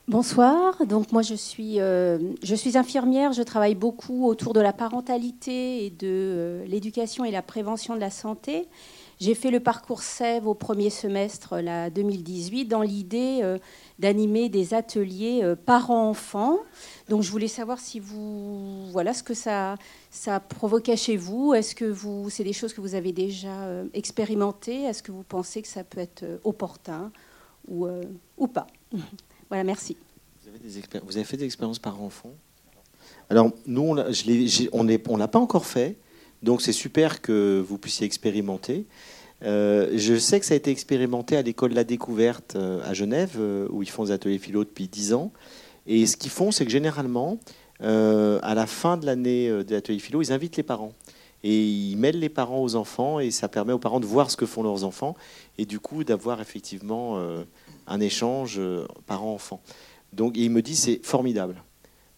[0.07, 0.88] Bonsoir.
[0.88, 3.32] Donc moi je suis, euh, je suis infirmière.
[3.32, 7.99] Je travaille beaucoup autour de la parentalité et de euh, l'éducation et la prévention de
[7.99, 8.68] la santé.
[9.20, 13.57] J'ai fait le parcours SEV au premier semestre la 2018 dans l'idée euh,
[13.99, 16.59] d'animer des ateliers euh, parents-enfants.
[17.09, 19.76] Donc je voulais savoir si vous voilà ce que ça
[20.09, 21.53] ça provoquait chez vous.
[21.53, 24.84] Est-ce que vous c'est des choses que vous avez déjà euh, expérimentées?
[24.84, 27.11] Est-ce que vous pensez que ça peut être opportun
[27.67, 27.88] ou
[28.38, 28.67] ou pas?
[29.49, 29.97] Voilà, merci.
[30.43, 32.36] Vous avez, vous avez fait des expériences parents-enfants?
[33.30, 35.97] Alors nous on on l'a pas encore fait.
[36.43, 38.85] Donc c'est super que vous puissiez expérimenter.
[39.43, 43.37] Euh, je sais que ça a été expérimenté à l'école La Découverte euh, à Genève,
[43.39, 45.31] euh, où ils font des ateliers philo depuis 10 ans.
[45.87, 47.39] Et ce qu'ils font, c'est que généralement,
[47.81, 50.93] à la fin de l'année des ateliers philo, ils invitent les parents.
[51.43, 54.35] Et ils mêlent les parents aux enfants, et ça permet aux parents de voir ce
[54.35, 55.15] que font leurs enfants,
[55.57, 57.17] et du coup d'avoir effectivement
[57.87, 58.61] un échange
[59.07, 59.61] parents-enfants.
[60.13, 61.63] Donc, il me dit c'est formidable.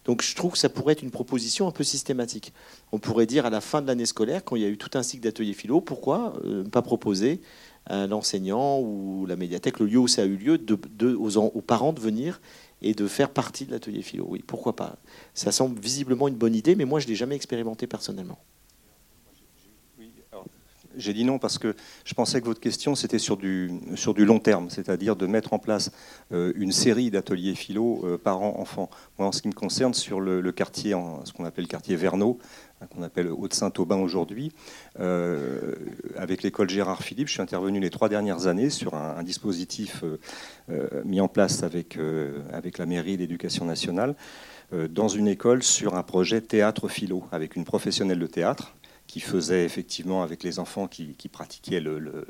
[0.04, 2.52] Donc je trouve que ça pourrait être une proposition un peu systématique.
[2.90, 4.90] On pourrait dire à la fin de l'année scolaire, quand il y a eu tout
[4.94, 7.40] un cycle d'ateliers philo, pourquoi euh, ne pas proposer
[7.86, 10.58] à l'enseignant ou la médiathèque, le lieu où ça a eu lieu,
[11.16, 12.40] aux, aux, parents de venir
[12.80, 14.26] et de faire partie de l'atelier philo.
[14.28, 14.96] Oui, pourquoi pas
[15.34, 18.38] Ça semble visiblement une bonne idée, mais moi je ne l'ai jamais expérimenté personnellement.
[20.96, 21.74] J'ai dit non parce que
[22.04, 25.52] je pensais que votre question, c'était sur du, sur du long terme, c'est-à-dire de mettre
[25.52, 25.90] en place
[26.32, 28.90] euh, une série d'ateliers philo euh, parents-enfants.
[29.18, 32.38] Moi, en ce qui me concerne, sur le, quartier, ce qu'on appelle le quartier Verneau,
[32.80, 34.52] hein, qu'on appelle Haute-Saint-Aubin aujourd'hui,
[35.00, 35.74] euh,
[36.16, 40.04] avec l'école Gérard Philippe, je suis intervenu les trois dernières années sur un, dispositif
[41.04, 41.96] mis en place avec,
[42.52, 44.16] avec la mairie et l'éducation nationale
[44.90, 48.74] dans une école sur un projet théâtre philo avec une professionnelle de théâtre
[49.12, 52.24] qui faisait effectivement avec les enfants qui, pratiquaient le, le,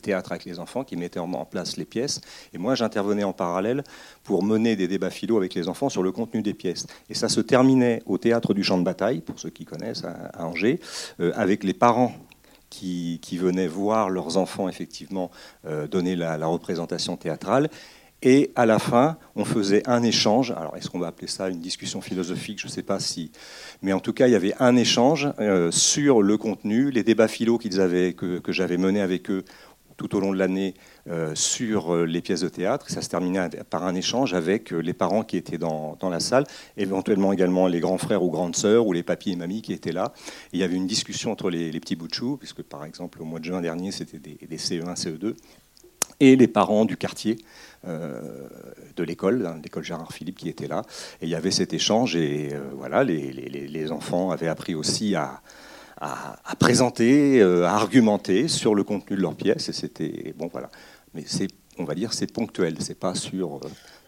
[0.00, 2.20] théâtre avec les enfants, qui mettait en place les pièces.
[2.52, 3.82] Et moi, j'intervenais en parallèle
[4.22, 6.86] pour mener des débats philo avec les enfants sur le contenu des pièces.
[7.08, 10.46] Et ça se terminait au théâtre du champ de bataille, pour ceux qui connaissent, à,
[10.46, 10.78] Angers,
[11.18, 12.12] euh, avec les parents
[12.70, 15.32] qui, venaient voir leurs enfants effectivement
[15.66, 17.68] euh, donner la représentation théâtrale
[18.24, 20.50] et à la fin, on faisait un échange.
[20.50, 22.58] Alors, est-ce qu'on va appeler ça une discussion philosophique?
[22.58, 23.30] Je ne sais pas si.
[23.84, 27.28] Mais en tout cas, il y avait un échange euh, sur le contenu, les débats
[27.28, 27.68] philo que,
[28.48, 29.44] j'avais menés avec eux
[29.98, 30.72] tout au long de l'année
[31.10, 32.88] euh, sur euh, les pièces de théâtre.
[32.88, 36.44] Ça se terminait par un échange avec les parents qui étaient dans, la salle,
[36.78, 39.92] éventuellement également les grands frères ou grandes sœurs ou les papis et mamies qui étaient
[39.92, 40.14] là.
[40.54, 43.26] il y avait une discussion entre les, petits bouts de chou, puisque par exemple au
[43.26, 45.34] mois de juin dernier, c'était des, des CE1, CE2,
[46.20, 47.38] et les parents du quartier
[47.86, 48.48] euh,
[48.96, 50.82] de l'école, hein, l'école Gérard Philippe qui était là.
[51.20, 55.42] Et il y avait cet échange et euh, voilà, les, enfants avaient appris aussi à,
[56.58, 59.68] présenter, euh, à argumenter sur le contenu de leurs pièces.
[59.68, 60.70] Et c'était bon, voilà.
[61.12, 62.76] Mais c'est, on va dire, c'est ponctuel.
[62.80, 63.60] C'est pas sur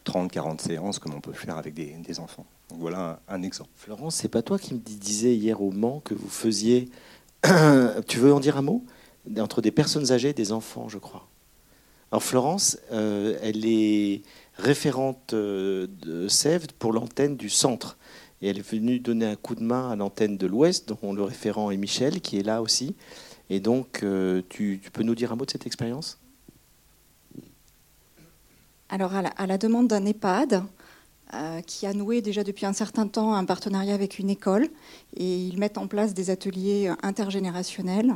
[0.04, 2.46] 30, 40 séances comme on peut faire avec des, enfants.
[2.70, 3.70] Donc voilà un, exemple.
[3.74, 6.88] Florence, c'est pas toi qui me disais hier au Mans que vous faisiez.
[8.06, 8.84] tu veux en dire un mot?
[9.38, 11.28] Entre des personnes âgées et des enfants, je crois.
[12.12, 14.22] Alors Florence, euh, elle est
[14.58, 17.96] référente euh, de Sèvres pour l'antenne du centre.
[18.42, 21.22] Et elle est venue donner un coup de main à l'antenne de l'Ouest, dont le
[21.22, 22.94] référent est Michel, qui est là aussi.
[23.50, 26.18] Et donc, euh, tu, peux nous dire un mot de cette expérience?
[28.88, 30.62] Alors, à la demande d'un EHPAD,
[31.34, 34.68] euh, qui a noué déjà depuis un certain temps un partenariat avec une école
[35.16, 38.14] et ils mettent en place des ateliers intergénérationnels.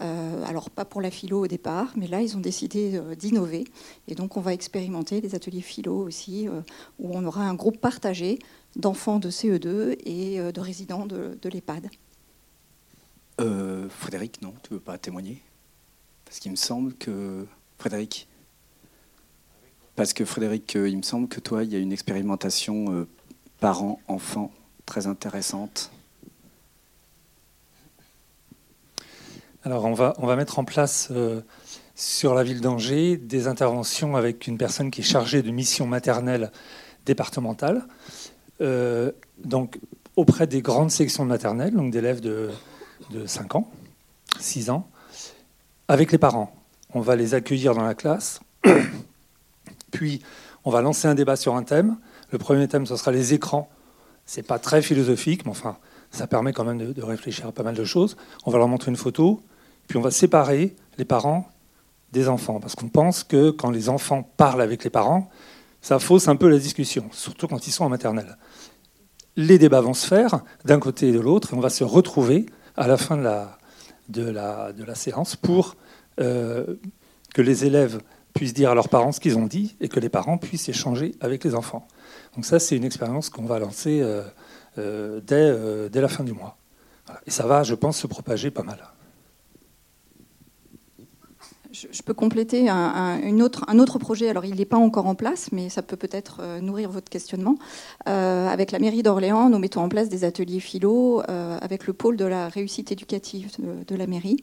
[0.00, 3.64] Euh, alors pas pour la philo au départ, mais là ils ont décidé euh, d'innover
[4.06, 6.48] et donc on va expérimenter des ateliers philo aussi
[7.00, 8.38] où on aura un groupe partagé
[8.76, 11.90] d'enfants de CE2 et de résidents de, l'EHPAD.
[13.88, 15.42] Frédéric, non, tu veux pas témoigner?
[16.24, 17.44] Parce qu'il me semble que
[17.78, 18.28] Frédéric.
[19.96, 23.06] Parce que Frédéric, euh, il me semble que toi, il y a une expérimentation euh,
[23.60, 24.50] parent-enfant
[24.86, 25.90] très intéressante.
[29.64, 31.42] Alors on va, on va mettre en place euh,
[31.94, 36.50] sur la ville d'Angers des interventions avec une personne qui est chargée de mission maternelle
[37.04, 37.86] départementale,
[39.44, 39.80] donc
[40.14, 42.50] auprès des grandes sections de maternelle, donc d'élèves de,
[43.10, 43.68] de 5 ans,
[44.38, 44.88] 6 ans,
[45.88, 46.54] avec les parents.
[46.94, 48.40] On va les accueillir dans la classe
[49.92, 50.22] puis,
[50.64, 51.96] on va lancer un débat sur un thème.
[52.30, 53.68] Le premier thème, ce sera les écrans.
[54.26, 55.76] C'est pas très philosophique, mais enfin,
[56.10, 58.16] ça permet quand même de, réfléchir à pas mal de choses.
[58.44, 59.40] On va leur montrer une photo,
[59.86, 61.48] puis on va séparer les parents
[62.12, 65.30] des enfants, parce qu'on pense que quand les enfants parlent avec les parents,
[65.80, 68.36] ça fausse un peu la discussion, surtout quand ils sont en maternelle.
[69.36, 72.46] Les débats vont se faire d'un côté et de l'autre, et on va se retrouver
[72.76, 75.76] à la fin de la séance pour
[76.20, 76.74] euh,
[77.32, 78.00] que les élèves
[78.32, 81.14] puissent dire à leurs parents ce qu'ils ont dit et que les parents puissent échanger
[81.20, 81.86] avec les enfants.
[82.34, 84.22] Donc ça, c'est une expérience qu'on va lancer euh,
[84.78, 86.56] euh, dès, dès, la fin du mois.
[87.26, 88.78] Et ça va, je pense, se propager pas mal
[91.72, 94.28] je, peux compléter un, autre, projet.
[94.28, 97.56] Alors, il n'est pas encore en place, mais ça peut peut-être euh, nourrir votre questionnement.
[98.08, 101.92] Euh, avec la mairie d'Orléans, nous mettons en place des ateliers philo euh, avec le
[101.92, 104.36] pôle de la réussite éducative de la mairie.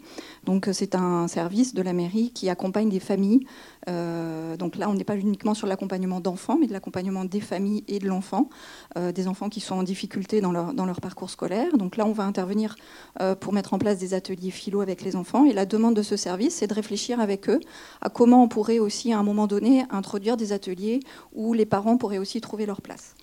[0.45, 3.45] Donc, c'est un service de la mairie qui accompagne des familles
[3.89, 7.83] euh, donc là, on n'est pas uniquement sur l'accompagnement d'enfants, mais de l'accompagnement des familles
[7.87, 8.49] et de l'enfant,
[8.97, 11.77] euh, des enfants qui sont en difficulté dans leur, dans leur parcours scolaire.
[11.77, 12.75] Donc là, on va intervenir
[13.21, 15.45] euh, pour mettre en place des ateliers philo avec les enfants.
[15.45, 17.59] Et la demande de ce service, c'est de réfléchir avec eux
[18.01, 20.99] à comment on pourrait aussi, à un moment donné, introduire des ateliers
[21.33, 23.15] où les parents pourraient aussi trouver leur place.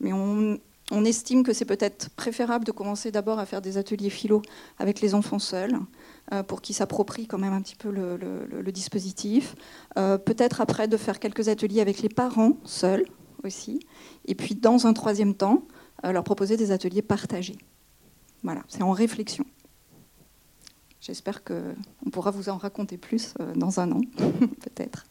[0.00, 0.58] Mais on,
[0.92, 4.42] on estime que c'est peut-être préférable de commencer d'abord à faire des ateliers philo
[4.78, 5.76] avec les enfants seuls,
[6.46, 9.54] pour qu'ils s'approprient quand même un petit peu le, dispositif.
[9.96, 13.04] Euh, peut-être après de faire quelques ateliers avec les parents seuls
[13.44, 13.80] aussi.
[14.26, 15.62] Et puis dans un troisième temps,
[16.04, 17.56] euh, leur proposer des ateliers partagés.
[18.42, 19.44] Voilà, c'est en réflexion.
[21.00, 25.06] J'espère qu'on pourra vous en raconter plus dans un an, peut-être.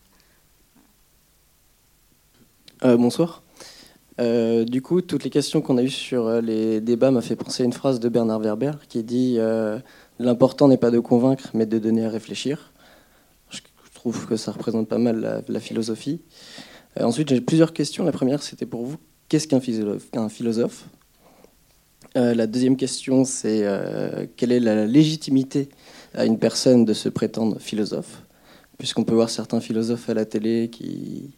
[2.82, 3.44] bonsoir.
[4.20, 7.66] du coup, toutes les questions qu'on a eues sur les débats m'a fait penser à
[7.66, 9.40] une phrase de Bernard Werber qui dit
[10.20, 12.72] L'important n'est pas de convaincre, mais de donner à réfléchir.
[13.52, 16.22] Je trouve que ça représente pas mal la, philosophie.
[17.00, 18.06] Euh, ensuite, j'ai plusieurs questions.
[18.06, 18.98] La première, c'était pour vous,
[19.30, 20.86] qu'est-ce qu'un philosophe,
[22.16, 25.70] euh, La deuxième question, c'est euh, quelle est la légitimité
[26.14, 28.22] à une personne de se prétendre philosophe?
[28.78, 31.32] Puisqu'on peut voir certains philosophes à la télé qui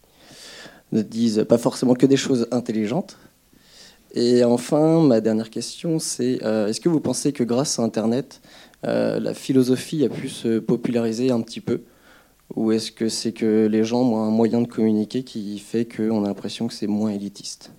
[0.92, 3.16] ne disent pas forcément que des choses intelligentes.
[4.14, 8.40] Et enfin, ma dernière question, c'est est-ce que vous pensez que grâce à Internet,
[8.86, 11.82] euh, la philosophie a pu se populariser un petit peu
[12.54, 16.24] Ou est-ce que c'est que les gens ont un moyen de communiquer qui fait qu'on
[16.24, 17.72] a l'impression que c'est moins élitiste?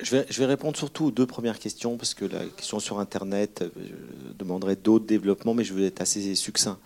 [0.00, 3.70] Je vais, répondre surtout aux deux premières questions, parce que la question sur Internet euh,
[4.38, 6.78] demanderait d'autres développements, mais je vais être assez succinct.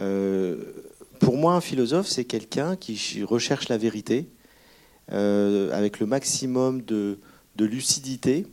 [0.00, 0.56] Euh,
[1.20, 4.28] pour moi, un philosophe, c'est quelqu'un qui recherche la vérité
[5.12, 7.18] avec le maximum de
[7.58, 8.46] lucidité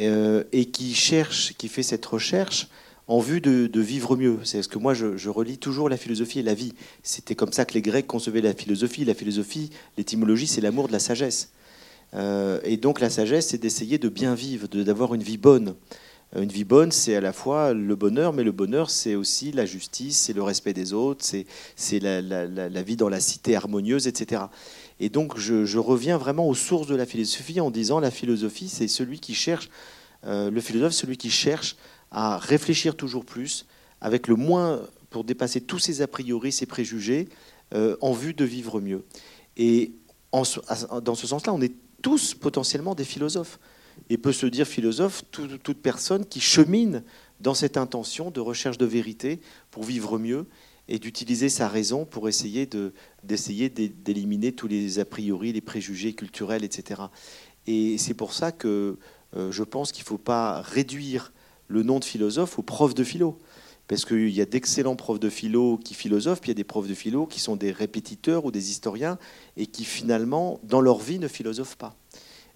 [0.00, 2.68] euh, et qui cherche, qui fait cette recherche
[3.08, 4.38] en vue de, vivre mieux.
[4.44, 6.74] C'est ce que moi je, relis toujours la philosophie et la vie.
[7.02, 9.04] C'était comme ça que les Grecs concevaient la philosophie.
[9.04, 11.50] La philosophie, l'étymologie, c'est l'amour de la sagesse.
[12.14, 15.74] Euh, et donc la sagesse, c'est d'essayer de bien vivre, d'avoir une vie bonne.
[16.36, 19.52] Euh, une vie bonne, c'est à la fois le bonheur, mais le bonheur, c'est aussi
[19.52, 21.24] la justice, c'est le respect des autres,
[21.76, 24.42] c'est la, la, vie dans la cité harmonieuse, etc.
[25.00, 28.88] Et donc, je, reviens vraiment aux sources de la philosophie en disant la philosophie, c'est
[28.88, 29.70] celui qui cherche,
[30.24, 31.76] euh, le philosophe, celui qui cherche
[32.10, 33.66] à réfléchir toujours plus,
[34.00, 34.80] avec le moins,
[35.10, 37.28] pour dépasser tous ses a priori, ses préjugés,
[37.74, 39.04] euh, en vue de vivre mieux.
[39.56, 39.92] Et
[40.32, 43.58] dans ce sens-là, on est tous potentiellement des philosophes.
[44.10, 47.02] Et peut se dire philosophe toute personne qui chemine
[47.40, 49.40] dans cette intention de recherche de vérité
[49.70, 50.46] pour vivre mieux
[50.88, 52.68] et d'utiliser sa raison pour essayer
[53.22, 57.02] d'essayer d'éliminer tous les a priori, les préjugés culturels, etc.
[57.66, 58.96] Et c'est pour ça que
[59.36, 61.32] euh, je pense qu'il ne faut pas réduire
[61.68, 63.38] le nom de philosophe aux profs de philo.
[63.86, 66.64] Parce qu'il y a d'excellents profs de philo qui philosophent, puis il y a des
[66.64, 69.18] profs de philo qui sont des répétiteurs ou des historiens
[69.56, 71.96] et qui finalement, dans leur vie, ne philosophent pas.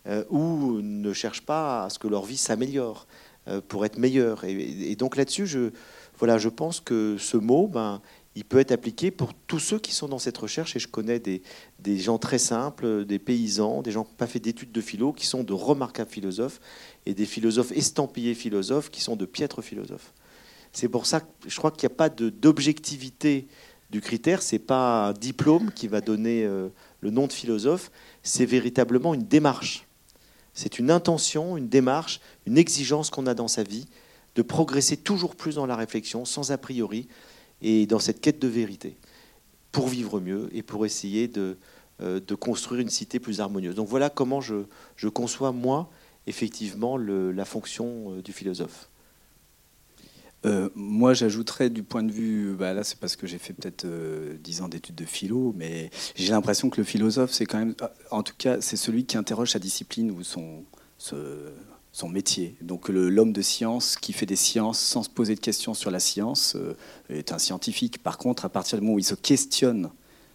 [0.06, 3.06] Euh, ou ne cherchent pas à ce que leur vie s'améliore
[3.48, 4.44] euh, pour être meilleure.
[4.44, 5.70] Et, et donc là-dessus, je,
[6.18, 8.02] voilà, je pense que ce mot, ben,
[8.34, 10.74] il peut être appliqué pour tous ceux qui sont dans cette recherche.
[10.76, 11.42] Et je connais des,
[11.98, 15.26] gens très simples, des paysans, des gens qui n'ont pas fait d'études de philo, qui
[15.26, 16.60] sont de remarquables philosophes,
[17.04, 20.12] et des philosophes estampillés philosophes, qui sont de piètres philosophes.
[20.72, 23.46] C'est pour ça que je crois qu'il n'y a pas d'objectivité
[23.90, 24.42] du critère.
[24.42, 26.68] Ce n'est pas un diplôme qui va donner euh,
[27.00, 27.90] le nom de philosophe.
[28.22, 29.86] C'est véritablement une démarche.
[30.54, 33.86] C'est une intention, une démarche, une exigence qu'on a dans sa vie
[34.34, 37.08] de progresser toujours plus dans la réflexion, sans a priori,
[37.62, 38.96] et dans cette quête de vérité,
[39.70, 41.56] pour vivre mieux et pour essayer de,
[42.00, 43.74] euh, de construire une cité plus harmonieuse.
[43.74, 44.64] Donc voilà comment je,
[44.96, 45.90] je conçois, moi,
[46.26, 48.88] effectivement, le, la fonction euh, du philosophe.
[50.44, 53.86] Euh, moi, j'ajouterais du point de vue, bah là, c'est parce que j'ai fait peut-être
[54.42, 57.76] dix ans d'études de philo, mais j'ai l'impression que le philosophe, c'est quand même,
[58.10, 60.64] en tout cas, c'est celui qui interroge sa discipline ou son,
[61.92, 62.56] son métier.
[62.62, 66.00] Donc l'homme de science qui fait des sciences sans se poser de questions sur la
[66.00, 66.74] science euh,
[67.10, 68.02] est un scientifique.
[68.02, 69.90] Par contre, à partir du moment où il se questionne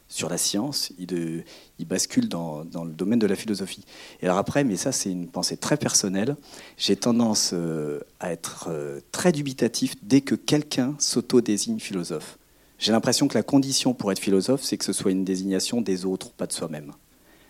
[0.08, 1.44] sur la science, il,
[1.86, 3.84] bascule dans, le domaine de la philosophie.
[4.22, 6.38] Et alors après, mais ça c'est une pensée très personnelle,
[6.78, 12.38] j'ai tendance euh, à être euh, très dubitatif dès que quelqu'un s'auto-désigne philosophe.
[12.80, 16.06] J'ai l'impression que la condition pour être philosophe, c'est que ce soit une désignation des
[16.06, 16.94] autres, pas de soi-même.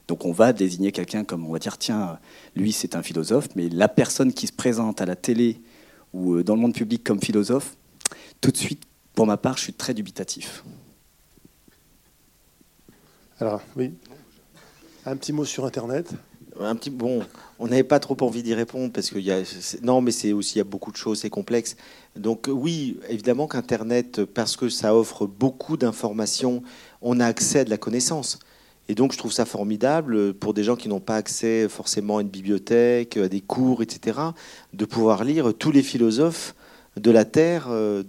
[0.07, 2.19] Donc on va désigner quelqu'un comme on va dire tiens,
[2.55, 5.59] lui c'est un philosophe, mais la personne qui se présente à la télé
[6.13, 7.75] ou euh, dans le monde public comme philosophe,
[8.41, 10.63] tout de suite, pour ma part, je suis très dubitatif.
[13.39, 13.93] Alors, oui.
[15.05, 16.11] Un petit mot sur Internet.
[16.59, 17.21] Un petit bon,
[17.59, 19.43] on n'avait pas trop envie d'y répondre parce que y a,
[19.83, 21.75] non, mais c'est aussi il y a beaucoup de choses, c'est complexe.
[22.15, 26.63] Donc oui, évidemment qu'Internet, parce que ça offre beaucoup d'informations,
[27.01, 28.39] on a accès à de la connaissance.
[28.89, 32.21] Et donc je trouve ça formidable pour des gens qui n'ont pas accès forcément à
[32.21, 34.19] une bibliothèque, à des cours, etc.,
[34.73, 36.55] de pouvoir lire tous les philosophes
[36.99, 38.03] de la Terre, euh,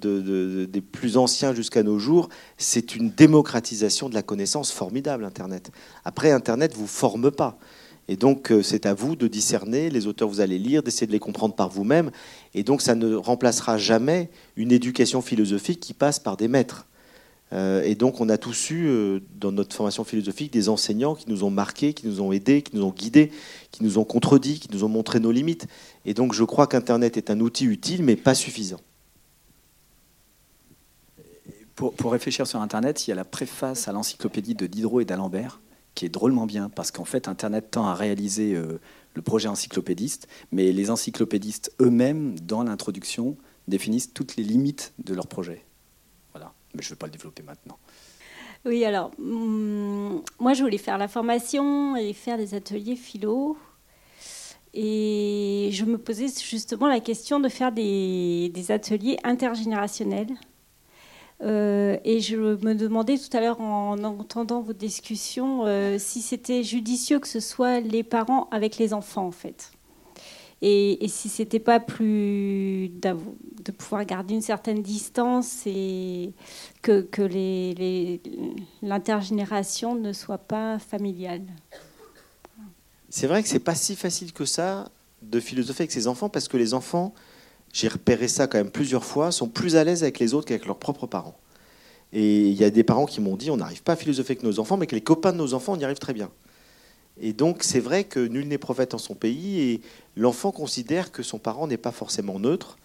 [0.66, 5.70] des plus anciens jusqu'à nos jours, c'est une démocratisation de la connaissance formidable, Internet.
[6.04, 7.58] Après, Internet ne vous forme pas.
[8.08, 11.06] Et donc, euh, c'est à vous de discerner les auteurs que vous allez lire, d'essayer
[11.06, 12.10] de les comprendre par vous-même.
[12.54, 16.86] Et donc, ça ne remplacera jamais une éducation philosophique qui passe par des maîtres.
[17.52, 21.44] Euh, et donc, on a tous eu, dans notre formation philosophique, des enseignants qui nous
[21.44, 23.30] ont marqués, qui nous ont aidés, qui nous ont guidés,
[23.70, 25.66] qui nous ont contredits, qui nous ont montré nos limites.
[26.04, 28.80] Et donc, je crois qu'Internet est un outil utile, mais pas suffisant.
[31.78, 35.60] Pour, réfléchir sur Internet, il y a la préface à l'encyclopédie de Diderot et d'Alembert,
[35.94, 38.80] qui est drôlement bien, parce qu'en fait, Internet tend à réaliser euh,
[39.14, 43.36] le projet encyclopédiste, mais les encyclopédistes eux-mêmes, dans l'introduction,
[43.68, 45.64] définissent toutes les limites de leur projet.
[46.74, 47.78] Mais je ne vais pas le développer maintenant.
[48.64, 53.56] Oui, alors, hum, moi, je voulais faire la formation et faire des ateliers philo.
[54.74, 60.36] Et je me posais justement la question de faire des ateliers intergénérationnels
[61.42, 66.64] euh, et je me demandais tout à l'heure en entendant vos discussions euh, si c'était
[66.64, 69.70] judicieux que ce soit les parents avec les enfants en fait.
[70.60, 76.32] Et, et si c'était pas plus de pouvoir garder une certaine distance et
[76.82, 77.22] que, que
[78.82, 81.44] l'intergénération ne soit pas familiale.
[83.08, 84.90] C'est vrai que c'est pas si facile que ça
[85.22, 87.14] de philosopher avec ses enfants parce que les enfants
[87.72, 90.66] j'ai repéré ça quand même plusieurs fois, sont plus à l'aise avec les autres qu'avec
[90.66, 91.38] leurs propres parents.
[92.12, 94.42] Et il y a des parents qui m'ont dit on n'arrive pas à philosopher avec
[94.42, 96.30] nos enfants, mais que les copains de nos enfants, on y arrive très bien.
[97.20, 99.80] Et donc c'est vrai que nul n'est prophète en son pays, et
[100.16, 102.78] l'enfant considère que son parent n'est pas forcément neutre,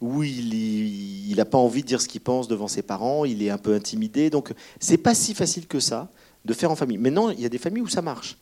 [0.00, 3.50] ou il n'a pas envie de dire ce qu'il pense devant ses parents, il est
[3.50, 4.28] un peu intimidé.
[4.28, 6.10] Donc c'est pas si facile que ça
[6.44, 6.98] de faire en famille.
[6.98, 8.36] Maintenant, il y a des familles où ça marche.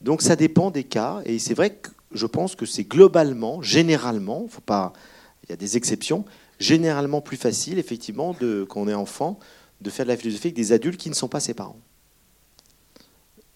[0.00, 4.46] Donc ça dépend des cas, et c'est vrai que je pense que c'est globalement, généralement,
[4.68, 6.24] il y a des exceptions,
[6.58, 9.38] généralement plus facile, effectivement, de, quand on est enfant,
[9.80, 11.78] de faire de la philosophie avec des adultes qui ne sont pas ses parents.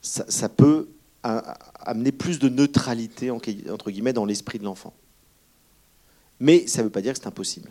[0.03, 0.89] Ça, peut
[1.23, 4.95] amener plus de neutralité, entre guillemets, dans l'esprit de l'enfant.
[6.39, 7.71] Mais ça ne veut pas dire que c'est impossible.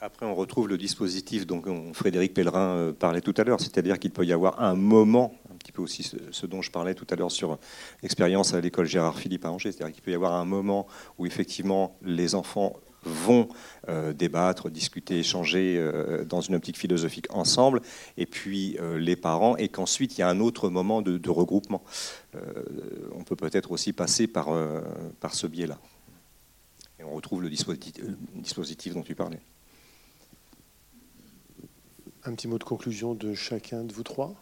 [0.00, 1.62] Après, on retrouve le dispositif dont
[1.94, 5.34] Frédéric Pellerin euh, parlait tout à l'heure, c'est-à-dire qu'il peut y avoir un moment
[5.64, 7.58] petit peu aussi ce, dont je parlais tout à l'heure sur
[8.02, 9.72] l'expérience à l'école Gérard Philippe à Angers.
[9.72, 10.86] C'est-à-dire qu'il peut y avoir un moment
[11.18, 13.48] où effectivement les enfants vont
[13.88, 17.80] euh, débattre, discuter, échanger euh, dans une optique philosophique ensemble,
[18.16, 21.82] et puis euh, les parents, et qu'ensuite il y a un autre moment de, regroupement.
[23.12, 24.48] on peut peut-être aussi passer par,
[25.32, 25.78] ce biais-là.
[27.00, 29.40] Et on retrouve le dispositif dont tu parlais.
[32.24, 34.34] Un petit mot de conclusion de chacun de vous trois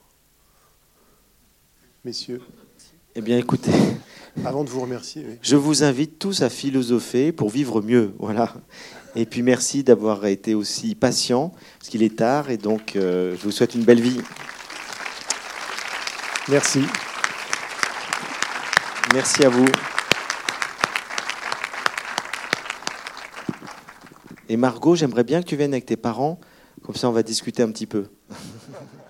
[2.04, 2.42] messieurs?
[3.14, 3.72] Eh bien, écoutez.
[4.42, 5.38] Avant de vous remercier.
[5.42, 8.14] Je vous invite tous à philosopher pour vivre mieux.
[8.18, 8.54] Voilà.
[9.14, 13.42] Et puis, merci d'avoir été aussi patient, parce qu'il est tard, et donc, euh, je
[13.42, 14.18] vous souhaite une belle vie.
[16.48, 16.80] Merci.
[19.12, 19.68] Merci à vous.
[24.48, 26.40] Et Margot, j'aimerais bien que tu viennes avec tes parents,
[26.82, 28.06] comme ça on va discuter un petit peu.